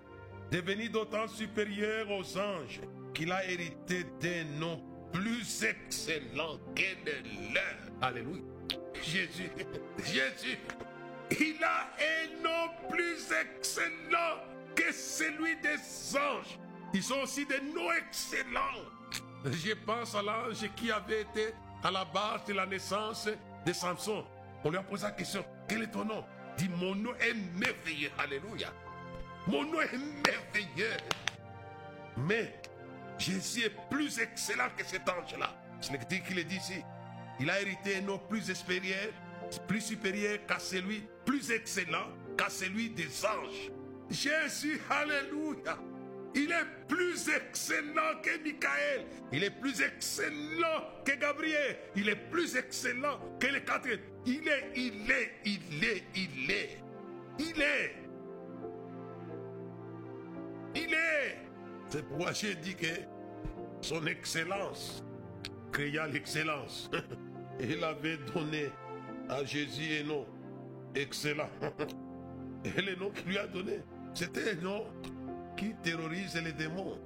devenu 0.53 0.89
d'autant 0.89 1.27
supérieur 1.27 2.09
aux 2.13 2.39
anges 2.39 2.81
qu'il 3.13 3.33
a 3.33 3.45
hérité 3.51 4.05
d'un 4.21 4.45
nom 4.61 4.81
plus 5.13 5.65
excellent 5.65 6.59
que 6.77 6.83
le 7.05 7.55
leur. 7.55 8.03
Alléluia. 8.03 8.56
Jésus, 9.07 9.51
Jésus, 9.99 10.59
il 11.31 11.63
a 11.63 11.89
un 12.01 12.43
nom 12.43 12.71
plus 12.91 13.31
excellent 13.31 14.43
que 14.75 14.93
celui 14.93 15.57
des 15.57 15.79
anges. 16.17 16.59
Ils 16.93 17.13
ont 17.13 17.23
aussi 17.23 17.47
des 17.47 17.61
noms 17.61 17.93
excellents. 17.93 18.83
Je 19.45 19.75
pense 19.75 20.15
à 20.17 20.23
l'ange 20.23 20.69
qui 20.75 20.91
avait 20.91 21.23
été 21.23 21.55
à 21.85 21.91
la 21.91 22.05
base 22.05 22.45
de 22.47 22.55
la 22.55 22.67
naissance 22.67 23.29
de 23.65 23.73
Samson. 23.73 24.25
On 24.65 24.71
lui 24.71 24.79
a 24.79 24.83
posé 24.83 25.05
la 25.05 25.13
question, 25.13 25.45
quel 25.69 25.85
est 25.85 25.91
ton 25.91 26.05
nom? 26.05 26.25
Dit, 26.57 26.69
mon 26.69 26.95
nom 26.97 27.15
est 27.21 27.35
merveilleux. 27.35 28.11
Alléluia. 28.19 28.73
Mon 29.47 29.65
nom 29.65 29.81
est 29.83 29.93
merveilleux. 29.93 30.97
Mais 32.17 32.61
Jésus 33.19 33.67
est 33.67 33.89
plus 33.89 34.19
excellent 34.19 34.69
que 34.77 34.85
cet 34.85 35.09
ange-là. 35.09 35.55
C'est 35.81 35.93
ce 35.93 36.17
qu'il 36.27 36.39
est 36.39 36.45
dit 36.45 36.57
ici. 36.57 36.83
Il 37.39 37.51
a 37.51 37.61
hérité 37.61 37.97
un 37.97 38.03
nom 38.03 38.19
plus 38.19 38.43
supérieur, 38.55 39.13
plus 39.69 39.81
supérieur 39.81 40.39
qu'à 40.47 40.59
celui, 40.59 41.03
plus 41.25 41.51
excellent 41.51 42.09
qu'à 42.37 42.49
celui 42.49 42.91
des 42.91 43.25
anges. 43.25 43.71
Jésus, 44.11 44.81
alléluia. 44.89 45.79
Il 46.35 46.53
est 46.53 46.87
plus 46.87 47.29
excellent 47.31 48.21
que 48.23 48.43
Michael. 48.43 49.07
Il 49.33 49.43
est 49.43 49.59
plus 49.59 49.81
excellent 49.81 50.85
que 51.05 51.13
Gabriel. 51.13 51.79
Il 51.95 52.09
est 52.11 52.31
plus 52.31 52.57
excellent 52.57 53.19
que 53.41 53.47
les 53.47 53.65
quatre. 53.65 53.89
Il 54.27 54.47
est, 54.47 54.71
il 54.77 55.11
est, 55.11 55.33
il 55.45 55.85
est, 55.85 56.05
il 56.15 56.51
est. 56.51 56.79
Il 57.39 57.63
est. 57.63 57.97
Il 60.75 60.93
est. 60.93 61.39
C'est 61.89 62.07
pourquoi 62.07 62.33
j'ai 62.33 62.55
dit 62.55 62.75
que 62.75 62.87
son 63.81 64.07
excellence 64.07 65.03
créa 65.73 66.07
l'excellence. 66.07 66.91
Il 67.61 67.83
avait 67.83 68.19
donné 68.35 68.71
à 69.29 69.45
Jésus 69.45 70.03
un 70.03 70.05
nom 70.05 70.27
excellent. 70.95 71.51
Et 72.65 72.81
le 72.81 72.97
nom 72.97 73.11
qu'il 73.11 73.29
lui 73.29 73.39
a 73.39 73.47
donné, 73.47 73.81
c'était 74.15 74.53
un 74.53 74.63
nom 74.63 74.85
qui 75.57 75.75
terrorise 75.83 76.35
les 76.43 76.53
démons. 76.53 76.99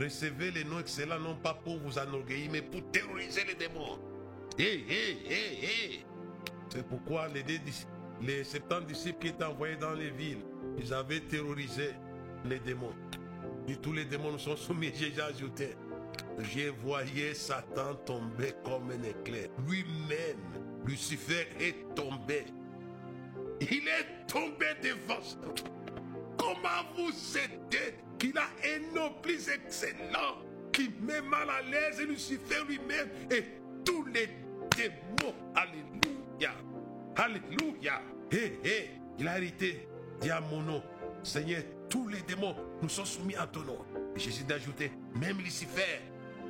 Recevez 0.00 0.50
les 0.52 0.64
noms 0.64 0.78
excellents 0.78 1.18
non 1.18 1.36
pas 1.36 1.54
pour 1.54 1.78
vous 1.78 1.98
enorgueillir, 1.98 2.50
mais 2.52 2.62
pour 2.62 2.80
terroriser 2.90 3.44
les 3.44 3.54
démons. 3.54 3.98
Hé, 4.58 4.84
hé, 4.88 5.18
hé. 5.28 6.04
C'est 6.68 6.86
pourquoi 6.86 7.28
les, 7.28 7.44
les 8.22 8.44
70 8.44 8.86
disciples 8.86 9.18
qui 9.18 9.28
étaient 9.28 9.44
envoyés 9.44 9.76
dans 9.76 9.92
les 9.92 10.10
villes, 10.10 10.44
ils 10.78 10.94
avaient 10.94 11.20
terrorisé 11.20 11.90
les 12.44 12.60
démons. 12.60 12.94
Et 13.68 13.76
tous 13.76 13.92
les 13.92 14.04
démons 14.04 14.38
sont 14.38 14.56
soumis, 14.56 14.92
j'ai 14.94 15.20
ajouté. 15.20 15.74
J'ai 16.42 16.70
voyé 16.70 17.34
Satan 17.34 17.94
tomber 18.06 18.52
comme 18.64 18.90
un 18.90 19.02
éclair. 19.02 19.48
Lui-même, 19.68 20.38
Lucifer 20.86 21.46
est 21.58 21.94
tombé. 21.94 22.44
Il 23.60 23.88
est 23.88 24.26
tombé 24.26 24.66
devant. 24.82 25.20
Comment 26.38 26.68
vous 26.96 27.12
aidez 27.36 27.94
qu'il 28.18 28.36
a 28.38 28.48
un 28.64 28.94
nom 28.94 29.12
plus 29.22 29.48
excellent 29.48 30.38
qui 30.72 30.90
met 31.02 31.20
mal 31.20 31.48
à 31.50 31.62
l'aise 31.62 32.00
Lucifer 32.00 32.64
lui-même 32.66 33.08
et 33.30 33.44
tous 33.84 34.04
les 34.06 34.28
démons? 34.76 35.34
Alléluia. 35.54 36.52
Alléluia. 37.16 38.02
Hé, 38.32 38.58
hé, 38.64 38.90
il 39.18 39.28
a 39.28 39.36
hérité. 39.38 39.88
Dis 40.20 40.30
à 40.30 40.40
mon 40.40 40.62
nom, 40.62 40.82
Seigneur, 41.22 41.62
tous 41.88 42.08
les 42.08 42.22
démons 42.22 42.54
nous 42.80 42.88
sont 42.88 43.04
soumis 43.04 43.36
à 43.36 43.46
ton 43.46 43.60
nom. 43.60 43.78
Jésus 44.16 44.44
d'ajouter, 44.44 44.92
même 45.14 45.38
Lucifer. 45.38 46.00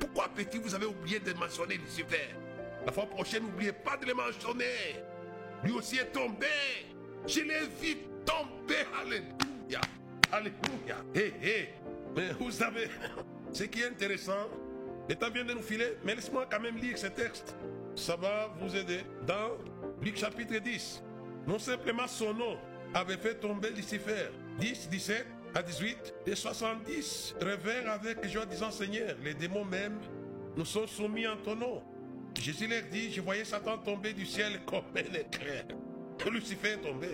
Pourquoi 0.01 0.29
petit 0.29 0.57
vous 0.57 0.73
avez 0.73 0.87
oublié 0.87 1.19
de 1.19 1.31
mentionner 1.33 1.77
Lucifer? 1.77 2.33
La 2.85 2.91
fois 2.91 3.05
prochaine, 3.05 3.43
n'oubliez 3.43 3.71
pas 3.71 3.97
de 3.97 4.07
le 4.07 4.15
mentionner. 4.15 4.95
Lui 5.63 5.73
aussi 5.73 5.97
est 5.97 6.11
tombé. 6.11 6.47
Je 7.27 7.41
l'ai 7.41 7.67
vu 7.79 7.97
tomber. 8.25 8.83
Alléluia. 8.99 9.81
Alléluia. 10.31 10.97
Hé, 11.13 11.33
hé. 11.43 11.69
Mais 12.15 12.31
vous 12.39 12.49
savez, 12.49 12.89
ce 13.53 13.63
qui 13.65 13.81
est 13.81 13.87
intéressant, 13.89 14.49
le 15.07 15.15
temps 15.15 15.29
vient 15.29 15.45
de 15.45 15.53
nous 15.53 15.61
filer, 15.61 15.97
mais 16.03 16.15
laisse-moi 16.15 16.47
quand 16.49 16.59
même 16.59 16.77
lire 16.77 16.97
ce 16.97 17.07
texte. 17.07 17.55
Ça 17.95 18.15
va 18.15 18.51
vous 18.59 18.75
aider. 18.75 19.01
Dans 19.27 19.51
Luc 20.01 20.17
chapitre 20.17 20.57
10, 20.57 21.03
non 21.45 21.59
simplement 21.59 22.07
son 22.07 22.33
nom 22.33 22.57
avait 22.93 23.17
fait 23.17 23.35
tomber 23.35 23.69
Lucifer. 23.69 24.31
10, 24.57 24.89
17 24.89 25.27
à 25.53 25.61
18, 25.61 26.13
et 26.27 26.35
70 26.35 27.35
revinrent 27.41 27.91
avec 27.91 28.25
joie 28.27 28.45
disant 28.45 28.71
Seigneur, 28.71 29.15
les 29.23 29.33
démons 29.33 29.65
même 29.65 29.99
nous 30.55 30.65
sont 30.65 30.87
soumis 30.87 31.27
en 31.27 31.37
ton 31.37 31.55
nom. 31.55 31.81
Jésus 32.39 32.67
leur 32.67 32.83
dit, 32.91 33.11
je 33.11 33.21
voyais 33.21 33.43
Satan 33.43 33.77
tomber 33.77 34.13
du 34.13 34.25
ciel 34.25 34.61
comme 34.65 34.85
un 34.95 35.13
éclair. 35.13 35.65
Lucifer 36.31 36.73
est 36.73 36.77
tombé. 36.77 37.09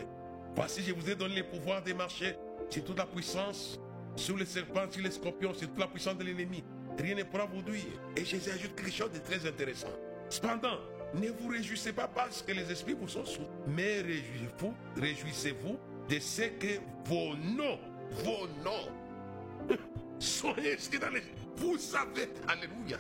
Voici, 0.56 0.82
je 0.84 0.94
vous 0.94 1.10
ai 1.10 1.16
donné 1.16 1.38
le 1.38 1.44
pouvoir 1.44 1.84
de 1.84 1.94
marcher 1.94 2.36
sur 2.70 2.84
toute 2.84 2.98
la 2.98 3.06
puissance, 3.06 3.80
sur 4.16 4.38
les 4.38 4.46
serpents, 4.46 4.90
sur 4.92 5.04
les 5.04 5.12
scorpions, 5.12 5.54
sur 5.54 5.68
toute 5.68 5.80
la 5.80 5.88
puissance 5.88 6.18
de 6.18 6.24
l'ennemi. 6.24 6.64
Rien 6.98 7.16
ne 7.16 7.24
pourra 7.24 7.46
vous 7.46 7.62
nuire. 7.62 7.86
Et 8.16 8.26
Jésus 8.26 8.50
ajoute 8.50 8.76
quelque 8.76 8.92
chose 8.92 9.12
de 9.12 9.20
très 9.20 9.48
intéressant. 9.48 9.88
Cependant, 10.30 10.80
ne 11.14 11.30
vous 11.30 11.48
réjouissez 11.48 11.94
pas 11.94 12.08
parce 12.08 12.42
que 12.42 12.52
les 12.52 12.70
esprits 12.72 12.96
vous 13.00 13.08
sont 13.08 13.26
sous, 13.26 13.48
mais 13.68 14.02
réjouissez-vous, 14.02 14.74
réjouissez-vous 14.98 15.78
de 16.10 16.20
ce 16.20 16.42
que 16.42 16.80
vos 17.06 17.36
noms, 17.36 17.80
vos 18.24 18.48
noms. 18.64 18.92
Vous 21.58 21.78
savez, 21.78 22.30
alléluia, 22.48 22.98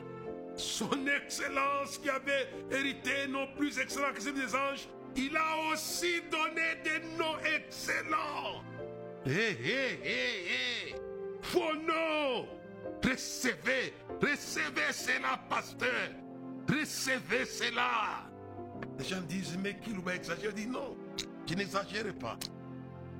son 0.56 1.06
excellence 1.06 1.98
qui 1.98 2.08
avait 2.08 2.48
hérité 2.70 3.26
non 3.28 3.46
plus 3.56 3.78
excellent 3.78 4.12
que 4.14 4.22
celui 4.22 4.40
des 4.40 4.54
anges, 4.54 4.88
il 5.16 5.36
a 5.36 5.72
aussi 5.72 6.22
donné 6.30 6.76
des 6.84 7.00
noms 7.18 7.38
excellents. 7.56 8.62
Hé, 9.26 9.56
hé, 9.62 10.00
hé, 10.04 10.90
hé. 10.90 10.94
Vos 11.52 11.74
noms. 11.74 12.48
Recevez, 13.04 13.92
recevez 14.20 14.92
cela, 14.92 15.38
pasteur. 15.48 16.10
Recevez 16.68 17.44
cela. 17.44 18.28
Les 18.98 19.04
gens 19.04 19.20
disent, 19.20 19.56
mais 19.62 19.76
qui 19.78 19.92
va 19.92 20.14
exagérer? 20.14 20.50
Je 20.50 20.62
dis 20.62 20.66
non, 20.66 20.96
je 21.46 21.54
n'exagère 21.54 22.14
pas. 22.18 22.38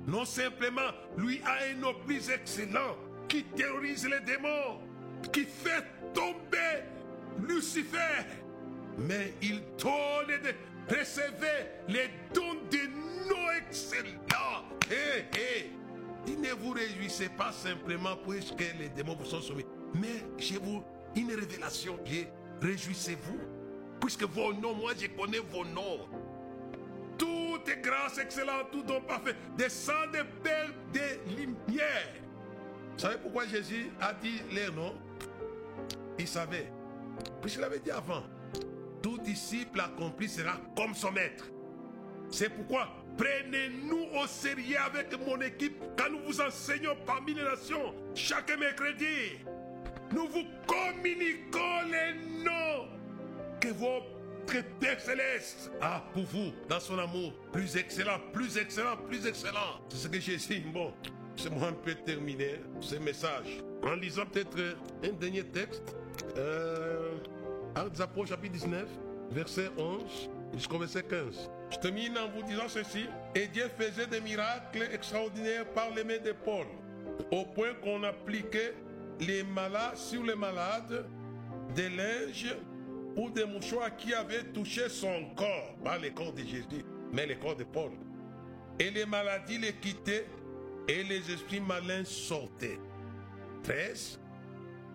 Non 0.07 0.25
simplement, 0.25 0.91
lui 1.17 1.41
a 1.45 1.71
un 1.71 1.75
nom 1.75 1.93
plus 2.05 2.29
excellent 2.29 2.95
qui 3.27 3.43
terrorise 3.43 4.07
les 4.07 4.21
démons, 4.21 4.79
qui 5.31 5.45
fait 5.45 5.85
tomber 6.13 6.83
Lucifer. 7.47 8.25
Mais 8.97 9.33
il 9.41 9.61
donne 9.77 10.41
de 10.43 10.53
recevez 10.93 11.67
les 11.87 12.09
dons 12.33 12.55
de 12.71 13.29
nos 13.29 13.51
excellents. 13.67 14.65
Hé, 14.89 15.25
hé. 15.37 15.71
Il 16.27 16.41
ne 16.41 16.51
vous 16.51 16.71
réjouissez 16.71 17.29
pas 17.29 17.51
simplement 17.51 18.15
puisque 18.27 18.59
les 18.79 18.89
démons 18.89 19.15
vous 19.15 19.25
sont 19.25 19.41
soumis. 19.41 19.65
Mais 19.93 20.25
chez 20.37 20.57
vous, 20.57 20.83
une 21.15 21.31
révélation 21.33 21.97
réjouissez-vous. 22.61 23.39
Puisque 24.01 24.23
vos 24.23 24.53
noms, 24.53 24.75
moi 24.75 24.93
je 24.99 25.07
connais 25.07 25.39
vos 25.39 25.65
noms. 25.65 26.07
Tout 27.63 27.71
est 27.71 27.81
grâce, 27.81 28.17
excellent, 28.17 28.65
tout 28.71 28.83
don 28.83 29.01
parfait. 29.01 29.35
Descend 29.57 30.11
de 30.11 30.19
belles 30.43 30.73
des 30.91 31.35
lumières. 31.35 32.13
Vous 32.93 32.99
savez 32.99 33.17
pourquoi 33.21 33.47
Jésus 33.47 33.89
a 33.99 34.13
dit 34.13 34.41
les 34.51 34.69
noms? 34.71 34.95
Il 36.17 36.27
savait. 36.27 36.71
Puisqu'il 37.41 37.63
avait 37.63 37.79
dit 37.79 37.91
avant 37.91 38.23
tout 39.01 39.17
disciple 39.17 39.79
accompli 39.79 40.27
sera 40.27 40.59
comme 40.75 40.93
son 40.93 41.11
maître. 41.11 41.45
C'est 42.29 42.49
pourquoi 42.49 42.89
prenez-nous 43.17 44.07
au 44.21 44.27
sérieux 44.27 44.77
avec 44.85 45.17
mon 45.25 45.39
équipe 45.41 45.81
quand 45.97 46.09
nous 46.11 46.19
vous 46.25 46.41
enseignons 46.41 46.95
parmi 47.05 47.33
les 47.33 47.43
nations 47.43 47.93
chaque 48.13 48.57
mercredi. 48.59 49.39
Nous 50.11 50.27
vous 50.27 50.45
communiquons 50.67 51.81
les 51.85 52.43
noms 52.43 52.87
que 53.59 53.69
Père 54.79 54.99
céleste 54.99 55.71
a 55.81 56.01
pour 56.13 56.23
vous 56.23 56.51
dans 56.67 56.79
son 56.79 56.97
amour. 56.97 57.33
Plus 57.51 57.75
excellent, 57.77 58.19
plus 58.33 58.57
excellent, 58.57 58.97
plus 59.07 59.25
excellent. 59.25 59.79
C'est 59.89 59.97
ce 59.97 60.07
que 60.07 60.17
dit. 60.17 60.65
Bon, 60.73 60.93
c'est 61.35 61.49
moi 61.49 61.67
un 61.67 61.73
peu 61.73 61.93
terminé 61.93 62.61
ce 62.79 62.95
message 62.95 63.59
en 63.83 63.95
lisant 63.95 64.25
peut-être 64.25 64.57
un 65.03 65.11
dernier 65.13 65.43
texte. 65.43 65.95
Euh, 66.37 67.17
Actes 67.75 68.01
Apôtres, 68.01 68.29
chapitre 68.29 68.53
19, 68.53 68.87
verset 69.31 69.69
11 69.77 70.29
jusqu'au 70.53 70.79
verset 70.79 71.03
15. 71.03 71.49
Je 71.71 71.77
termine 71.77 72.17
en 72.17 72.29
vous 72.29 72.43
disant 72.43 72.67
ceci. 72.67 73.05
Et 73.35 73.47
Dieu 73.47 73.69
faisait 73.77 74.07
des 74.07 74.21
miracles 74.21 74.89
extraordinaires 74.91 75.65
par 75.73 75.91
les 75.95 76.03
mains 76.03 76.17
de 76.23 76.31
Paul, 76.31 76.65
au 77.31 77.45
point 77.45 77.73
qu'on 77.83 78.03
appliquait 78.03 78.73
les 79.19 79.43
malades 79.43 79.95
sur 79.95 80.23
les 80.23 80.35
malades 80.35 81.05
des 81.75 81.89
linges 81.89 82.55
ou 83.15 83.29
des 83.29 83.45
mouchoirs 83.45 83.95
qui 83.97 84.13
avaient 84.13 84.43
touché 84.45 84.89
son 84.89 85.25
corps, 85.35 85.75
pas 85.83 85.97
le 85.97 86.09
corps 86.11 86.33
de 86.33 86.43
Jésus, 86.43 86.85
mais 87.11 87.25
le 87.25 87.35
corps 87.35 87.55
de 87.55 87.63
Paul. 87.63 87.91
Et 88.79 88.91
les 88.91 89.05
maladies 89.05 89.57
les 89.57 89.73
quittaient 89.73 90.25
et 90.87 91.03
les 91.03 91.31
esprits 91.31 91.59
malins 91.59 92.05
sortaient. 92.05 92.79
13. 93.63 94.19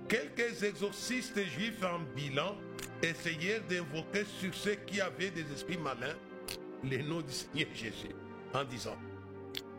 Quelques 0.09 0.63
exorcistes 0.63 1.39
juifs 1.45 1.83
en 1.85 2.01
bilan 2.15 2.57
essayèrent 3.03 3.65
d'invoquer 3.69 4.25
sur 4.25 4.55
ceux 4.55 4.75
qui 4.87 5.01
avaient 5.01 5.31
des 5.31 5.51
esprits 5.53 5.79
malins 5.79 6.17
les 6.83 7.03
noms 7.03 7.21
du 7.21 7.33
Seigneur 7.33 7.69
Jésus 7.75 8.15
en 8.53 8.65
disant 8.65 8.97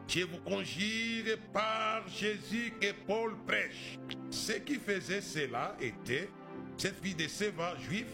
Je 0.07 0.21
vous 0.21 0.39
conjure 0.39 1.37
par 1.53 2.07
Jésus 2.07 2.73
que 2.79 2.91
Paul 3.05 3.35
prêche. 3.45 3.97
Ce 4.29 4.53
qui 4.53 4.75
faisait 4.75 5.21
cela 5.21 5.75
était 5.79 6.29
cette 6.77 7.01
fille 7.03 7.15
de 7.15 7.27
Séva 7.27 7.75
juif 7.77 8.07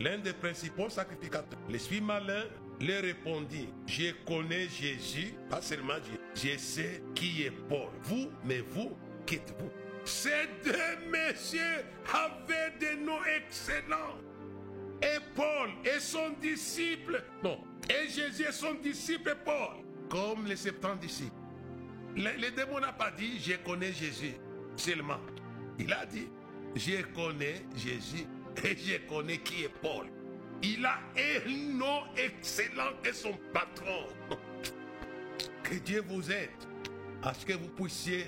l'un 0.00 0.18
des 0.18 0.32
principaux 0.32 0.88
sacrificateurs. 0.88 1.58
L'esprit 1.68 2.00
malin 2.00 2.44
leur 2.80 3.02
répondit, 3.02 3.68
je 3.86 4.12
connais 4.26 4.68
Jésus, 4.68 5.34
pas 5.48 5.60
seulement 5.60 5.94
Jésus, 6.34 6.54
je 6.54 6.58
sais 6.58 7.02
qui 7.14 7.42
est 7.42 7.50
Paul. 7.50 7.90
Vous, 8.02 8.30
mais 8.44 8.60
vous, 8.60 8.96
qui 9.26 9.36
êtes-vous 9.36 9.70
Ces 10.04 10.48
deux 10.64 11.10
messieurs 11.10 11.84
avaient 12.12 12.72
des 12.78 12.96
noms 12.96 13.22
excellents. 13.36 14.16
Et 15.02 15.18
Paul 15.34 15.70
et 15.84 16.00
son 16.00 16.30
disciple, 16.40 17.22
non, 17.42 17.58
et 17.88 18.08
Jésus 18.08 18.44
et 18.48 18.52
son 18.52 18.74
disciple 18.74 19.36
Paul, 19.44 19.84
comme 20.08 20.46
les 20.46 20.56
70 20.56 21.06
disciples. 21.06 21.34
Le, 22.16 22.40
le 22.40 22.50
démon 22.50 22.80
n'a 22.80 22.92
pas 22.92 23.10
dit, 23.10 23.38
je 23.38 23.54
connais 23.64 23.92
Jésus 23.92 24.34
seulement. 24.76 25.20
Il 25.78 25.92
a 25.92 26.04
dit, 26.04 26.28
je 26.74 27.02
connais 27.14 27.64
Jésus 27.76 28.26
et 28.64 28.76
je 28.76 28.96
connais 29.08 29.38
qui 29.38 29.64
est 29.64 29.74
Paul. 29.80 30.06
Il 30.62 30.84
a 30.84 30.98
un 31.16 31.50
nom 31.78 32.02
excellent 32.16 32.92
que 33.02 33.12
son 33.12 33.32
patron. 33.52 34.06
Que 35.62 35.76
Dieu 35.76 36.02
vous 36.08 36.32
aide 36.32 36.50
à 37.22 37.32
ce 37.32 37.46
que 37.46 37.52
vous 37.52 37.68
puissiez 37.68 38.26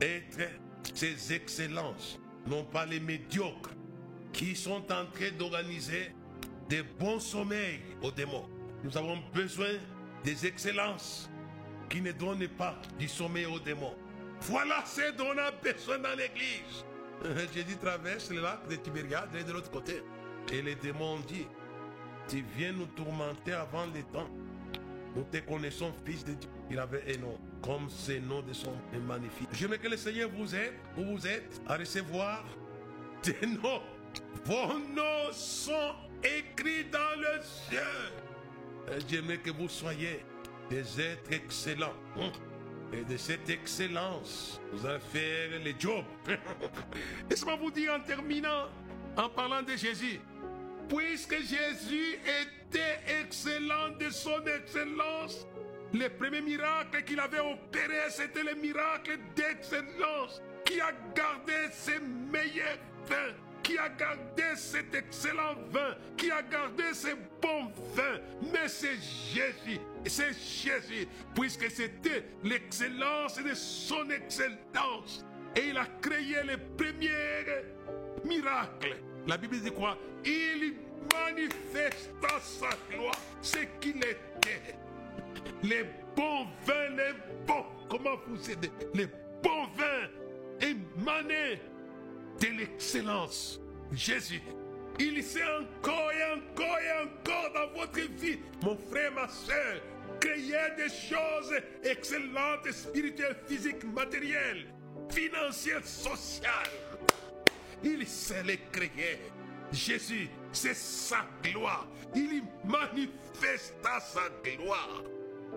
être 0.00 0.38
ces 0.94 1.32
excellences, 1.32 2.20
non 2.46 2.64
pas 2.64 2.86
les 2.86 3.00
médiocres 3.00 3.70
qui 4.32 4.54
sont 4.54 4.84
en 4.92 5.06
train 5.06 5.30
d'organiser 5.36 6.12
des 6.68 6.82
bons 6.82 7.18
sommeils 7.18 7.80
aux 8.02 8.10
démons. 8.10 8.48
Nous 8.84 8.96
avons 8.96 9.18
besoin 9.34 9.70
des 10.22 10.46
excellences 10.46 11.30
qui 11.88 12.00
ne 12.00 12.12
donnent 12.12 12.48
pas 12.48 12.80
du 12.98 13.08
sommeil 13.08 13.46
aux 13.46 13.58
démons. 13.60 13.96
Voilà 14.42 14.84
ce 14.84 15.12
dont 15.12 15.28
on 15.34 15.38
a 15.38 15.50
besoin 15.50 15.98
dans 15.98 16.16
l'église. 16.16 16.84
Jésus 17.54 17.76
traverse 17.76 18.30
le 18.30 18.40
lac 18.40 18.68
de 18.68 18.76
Tibériade 18.76 19.30
et 19.38 19.44
de 19.44 19.52
l'autre 19.52 19.70
côté. 19.70 20.02
Et 20.52 20.62
les 20.62 20.74
démons 20.74 21.14
ont 21.14 21.20
dit, 21.20 21.46
tu 22.28 22.44
viens 22.56 22.72
nous 22.72 22.86
tourmenter 22.86 23.52
avant 23.52 23.86
le 23.86 24.02
temps. 24.12 24.28
Nous 25.14 25.24
te 25.24 25.38
connaissons, 25.38 25.92
fils 26.04 26.24
de 26.24 26.34
Dieu. 26.34 26.50
Il 26.70 26.78
avait 26.78 27.14
un 27.14 27.20
nom, 27.20 27.38
comme 27.62 27.88
ces 27.88 28.20
noms 28.20 28.42
de 28.42 28.52
son 28.52 28.72
magnifique. 29.06 29.48
Je 29.52 29.66
veux 29.66 29.76
que 29.76 29.88
le 29.88 29.96
Seigneur 29.96 30.28
vous 30.30 30.54
aide, 30.54 30.74
où 30.98 31.04
vous 31.04 31.26
êtes, 31.26 31.60
à 31.66 31.76
recevoir 31.76 32.44
des 33.22 33.46
noms. 33.46 33.80
Vos 34.44 34.78
noms 34.94 35.32
sont 35.32 35.94
écrits 36.22 36.84
dans 36.90 37.18
le 37.18 37.40
ciel. 37.42 39.00
J'aimerais 39.08 39.38
que 39.38 39.50
vous 39.50 39.68
soyez 39.68 40.24
des 40.68 41.00
êtres 41.00 41.32
excellents. 41.32 41.94
Et 42.92 43.04
de 43.04 43.16
cette 43.16 43.48
excellence, 43.50 44.60
vous 44.72 44.86
allez 44.86 45.00
faire 45.00 45.50
les 45.62 45.74
jobs. 45.78 46.04
Laissez-moi 47.30 47.56
vous 47.56 47.70
dire 47.70 47.94
en 47.94 48.00
terminant, 48.00 48.68
en 49.16 49.28
parlant 49.28 49.62
de 49.62 49.76
Jésus, 49.76 50.20
puisque 50.88 51.36
Jésus 51.36 52.18
était 52.24 53.22
excellent 53.22 53.90
de 53.98 54.08
son 54.10 54.40
excellence, 54.46 55.46
le 55.92 56.08
premier 56.08 56.40
miracle 56.40 57.02
qu'il 57.04 57.18
avait 57.18 57.40
opéré, 57.40 58.10
c'était 58.10 58.42
le 58.42 58.54
miracle 58.54 59.18
d'excellence 59.34 60.42
qui 60.64 60.80
a 60.80 60.92
gardé 61.14 61.52
ses 61.72 61.98
meilleurs 62.00 62.78
vins, 63.08 63.34
qui 63.66 63.76
a 63.78 63.88
gardé 63.88 64.54
cet 64.54 64.94
excellent 64.94 65.56
vin, 65.72 65.96
qui 66.16 66.30
a 66.30 66.40
gardé 66.40 66.84
ces 66.92 67.14
bons 67.42 67.72
vins. 67.94 68.20
Mais 68.52 68.68
c'est 68.68 68.94
Jésus, 68.94 69.80
c'est 70.06 70.32
Jésus, 70.32 71.08
puisque 71.34 71.68
c'était 71.68 72.24
l'excellence 72.44 73.42
de 73.42 73.54
son 73.54 74.08
excellence. 74.10 75.24
Et 75.56 75.70
il 75.70 75.76
a 75.76 75.86
créé 76.00 76.44
les 76.44 76.56
premiers 76.56 77.64
miracles. 78.24 78.98
La 79.26 79.36
Bible 79.36 79.58
dit 79.60 79.72
quoi? 79.72 79.98
Il 80.24 80.74
manifesta 81.12 82.40
sa 82.40 82.68
gloire, 82.88 83.18
ce 83.42 83.58
qu'il 83.80 83.96
était. 83.96 84.76
Les 85.64 85.84
bons 86.14 86.46
vins, 86.64 86.90
les 86.90 87.14
bons, 87.46 87.64
comment 87.90 88.16
vous 88.28 88.48
aidez? 88.48 88.70
Les 88.94 89.06
bons 89.42 89.66
vins 89.76 90.08
émanés 90.60 91.60
de 92.40 92.46
l'excellence. 92.58 93.60
Jésus, 93.92 94.42
il 94.98 95.22
sait 95.22 95.44
encore 95.44 96.10
et 96.12 96.24
encore 96.32 96.78
et 96.78 97.02
encore 97.02 97.52
dans 97.54 97.80
votre 97.80 98.00
vie, 98.18 98.38
mon 98.62 98.76
frère, 98.90 99.12
ma 99.12 99.28
soeur, 99.28 99.80
créer 100.20 100.56
des 100.76 100.88
choses 100.88 101.52
excellentes, 101.84 102.70
spirituelles, 102.70 103.36
physiques, 103.46 103.84
matérielles, 103.84 104.66
financières, 105.10 105.86
sociales. 105.86 106.70
Il 107.84 108.06
sait 108.06 108.42
les 108.42 108.58
créer. 108.72 109.20
Jésus, 109.72 110.28
c'est 110.52 110.74
sa 110.74 111.26
gloire. 111.42 111.86
Il 112.14 112.42
manifesta 112.64 114.00
sa 114.00 114.28
gloire. 114.42 115.02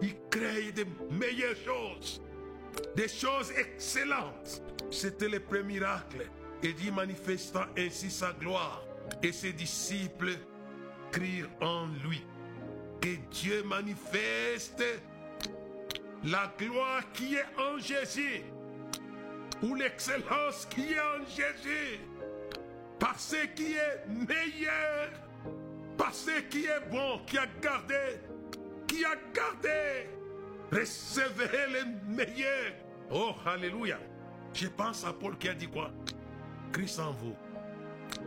Il 0.02 0.16
crée 0.30 0.72
de 0.72 0.86
meilleures 1.12 1.56
choses, 1.56 2.22
des 2.96 3.08
choses 3.08 3.52
excellentes. 3.58 4.62
C'était 4.92 5.30
le 5.30 5.40
premier 5.40 5.64
miracle. 5.64 6.30
Et 6.64 6.74
dit 6.74 6.92
manifestant 6.92 7.66
ainsi 7.78 8.10
sa 8.10 8.34
gloire. 8.34 8.84
Et 9.24 9.32
ses 9.32 9.54
disciples 9.54 10.38
crient 11.12 11.46
en 11.62 11.88
lui. 12.04 12.22
Que 13.02 13.16
Dieu 13.32 13.64
manifeste 13.64 14.84
la 16.24 16.54
gloire 16.58 17.02
qui 17.14 17.36
est 17.36 17.46
en 17.58 17.80
Jésus. 17.80 18.44
Ou 19.64 19.76
l'excellence 19.76 20.66
qui 20.70 20.94
est 20.94 21.00
en 21.00 21.26
Jésus. 21.26 22.00
Par 23.00 23.18
ce 23.20 23.46
qui 23.56 23.74
est 23.74 24.06
meilleur. 24.08 25.10
Par 25.98 26.14
ce 26.14 26.42
qui 26.42 26.66
est 26.66 26.90
bon, 26.92 27.20
qui 27.26 27.38
a 27.38 27.48
gardé. 27.62 28.20
Qui 28.88 29.06
a 29.06 29.16
gardé. 29.34 30.10
Recevez 30.72 31.68
le 31.72 32.16
meilleur. 32.16 32.74
Oh, 33.12 33.34
Alléluia. 33.46 33.98
Je 34.54 34.68
pense 34.68 35.04
à 35.06 35.14
Paul 35.14 35.38
qui 35.38 35.50
a 35.50 35.54
dit 35.54 35.68
quoi? 35.68 35.92
Christ 36.72 37.00
en 37.00 37.12
vous. 37.12 37.36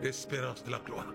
Espérance 0.02 0.64
de 0.64 0.70
la 0.70 0.78
gloire. 0.78 1.12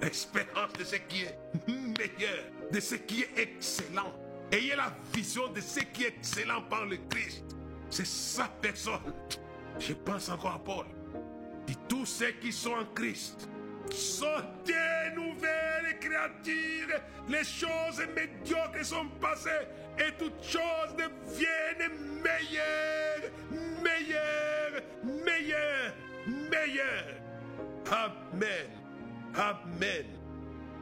Espérance 0.00 0.72
de 0.74 0.84
ce 0.84 0.96
qui 0.96 1.22
est 1.22 1.38
meilleur, 1.66 2.44
de 2.72 2.80
ce 2.80 2.94
qui 2.94 3.22
est 3.22 3.38
excellent. 3.38 4.12
Ayez 4.52 4.76
la 4.76 4.92
vision 5.12 5.48
de 5.48 5.60
ce 5.60 5.80
qui 5.80 6.04
est 6.04 6.14
excellent 6.18 6.62
par 6.62 6.86
le 6.86 6.96
Christ. 7.10 7.44
C'est 7.90 8.06
sa 8.06 8.48
personne. 8.60 9.12
Je 9.78 9.92
pense 9.92 10.28
encore 10.28 10.54
à 10.54 10.58
Paul. 10.58 10.86
Et 11.68 11.74
tous 11.88 12.06
ceux 12.06 12.30
qui 12.40 12.52
sont 12.52 12.72
en 12.72 12.84
Christ 12.94 13.48
sont 13.90 14.26
des 14.64 15.14
nouvelles 15.14 15.98
créatures. 16.00 17.00
Les 17.28 17.44
choses 17.44 18.02
médiocres 18.14 18.84
sont 18.84 19.08
passées 19.20 19.66
et 19.98 20.12
toutes 20.18 20.42
choses 20.42 20.94
deviennent 20.96 22.22
meilleures, 22.22 23.30
meilleures, 23.82 24.82
meilleures 25.24 25.92
meilleur. 26.50 27.04
Amen. 27.90 28.70
Amen. 29.34 30.06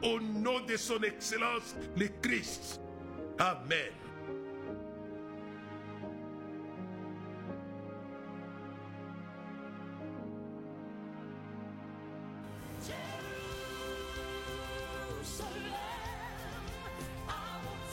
Au 0.03 0.19
nom 0.19 0.59
de 0.65 0.75
son 0.77 1.01
excellence, 1.03 1.75
le 1.95 2.07
Christ. 2.21 2.79
Amen. 3.39 3.91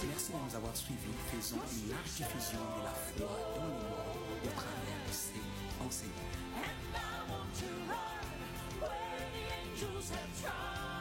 Merci 0.07 0.33
de 0.33 0.37
nous 0.37 0.57
avoir 0.57 0.77
suivis. 0.77 0.99
Faisons 1.33 1.57
une 1.57 1.91
large 1.91 2.05
diffusion 2.05 2.59
de 2.79 2.85
la 2.85 2.91
foi 2.91 3.27
dans 3.27 3.65
le 3.65 3.71
monde 3.71 3.83
au 4.45 4.49
travers 4.49 5.01
de 5.09 5.13
to 7.61 7.67
run 7.89 7.99
where 8.81 8.91
the 9.33 9.45
angels 9.63 10.11
have 10.11 10.43
trod. 10.43 10.94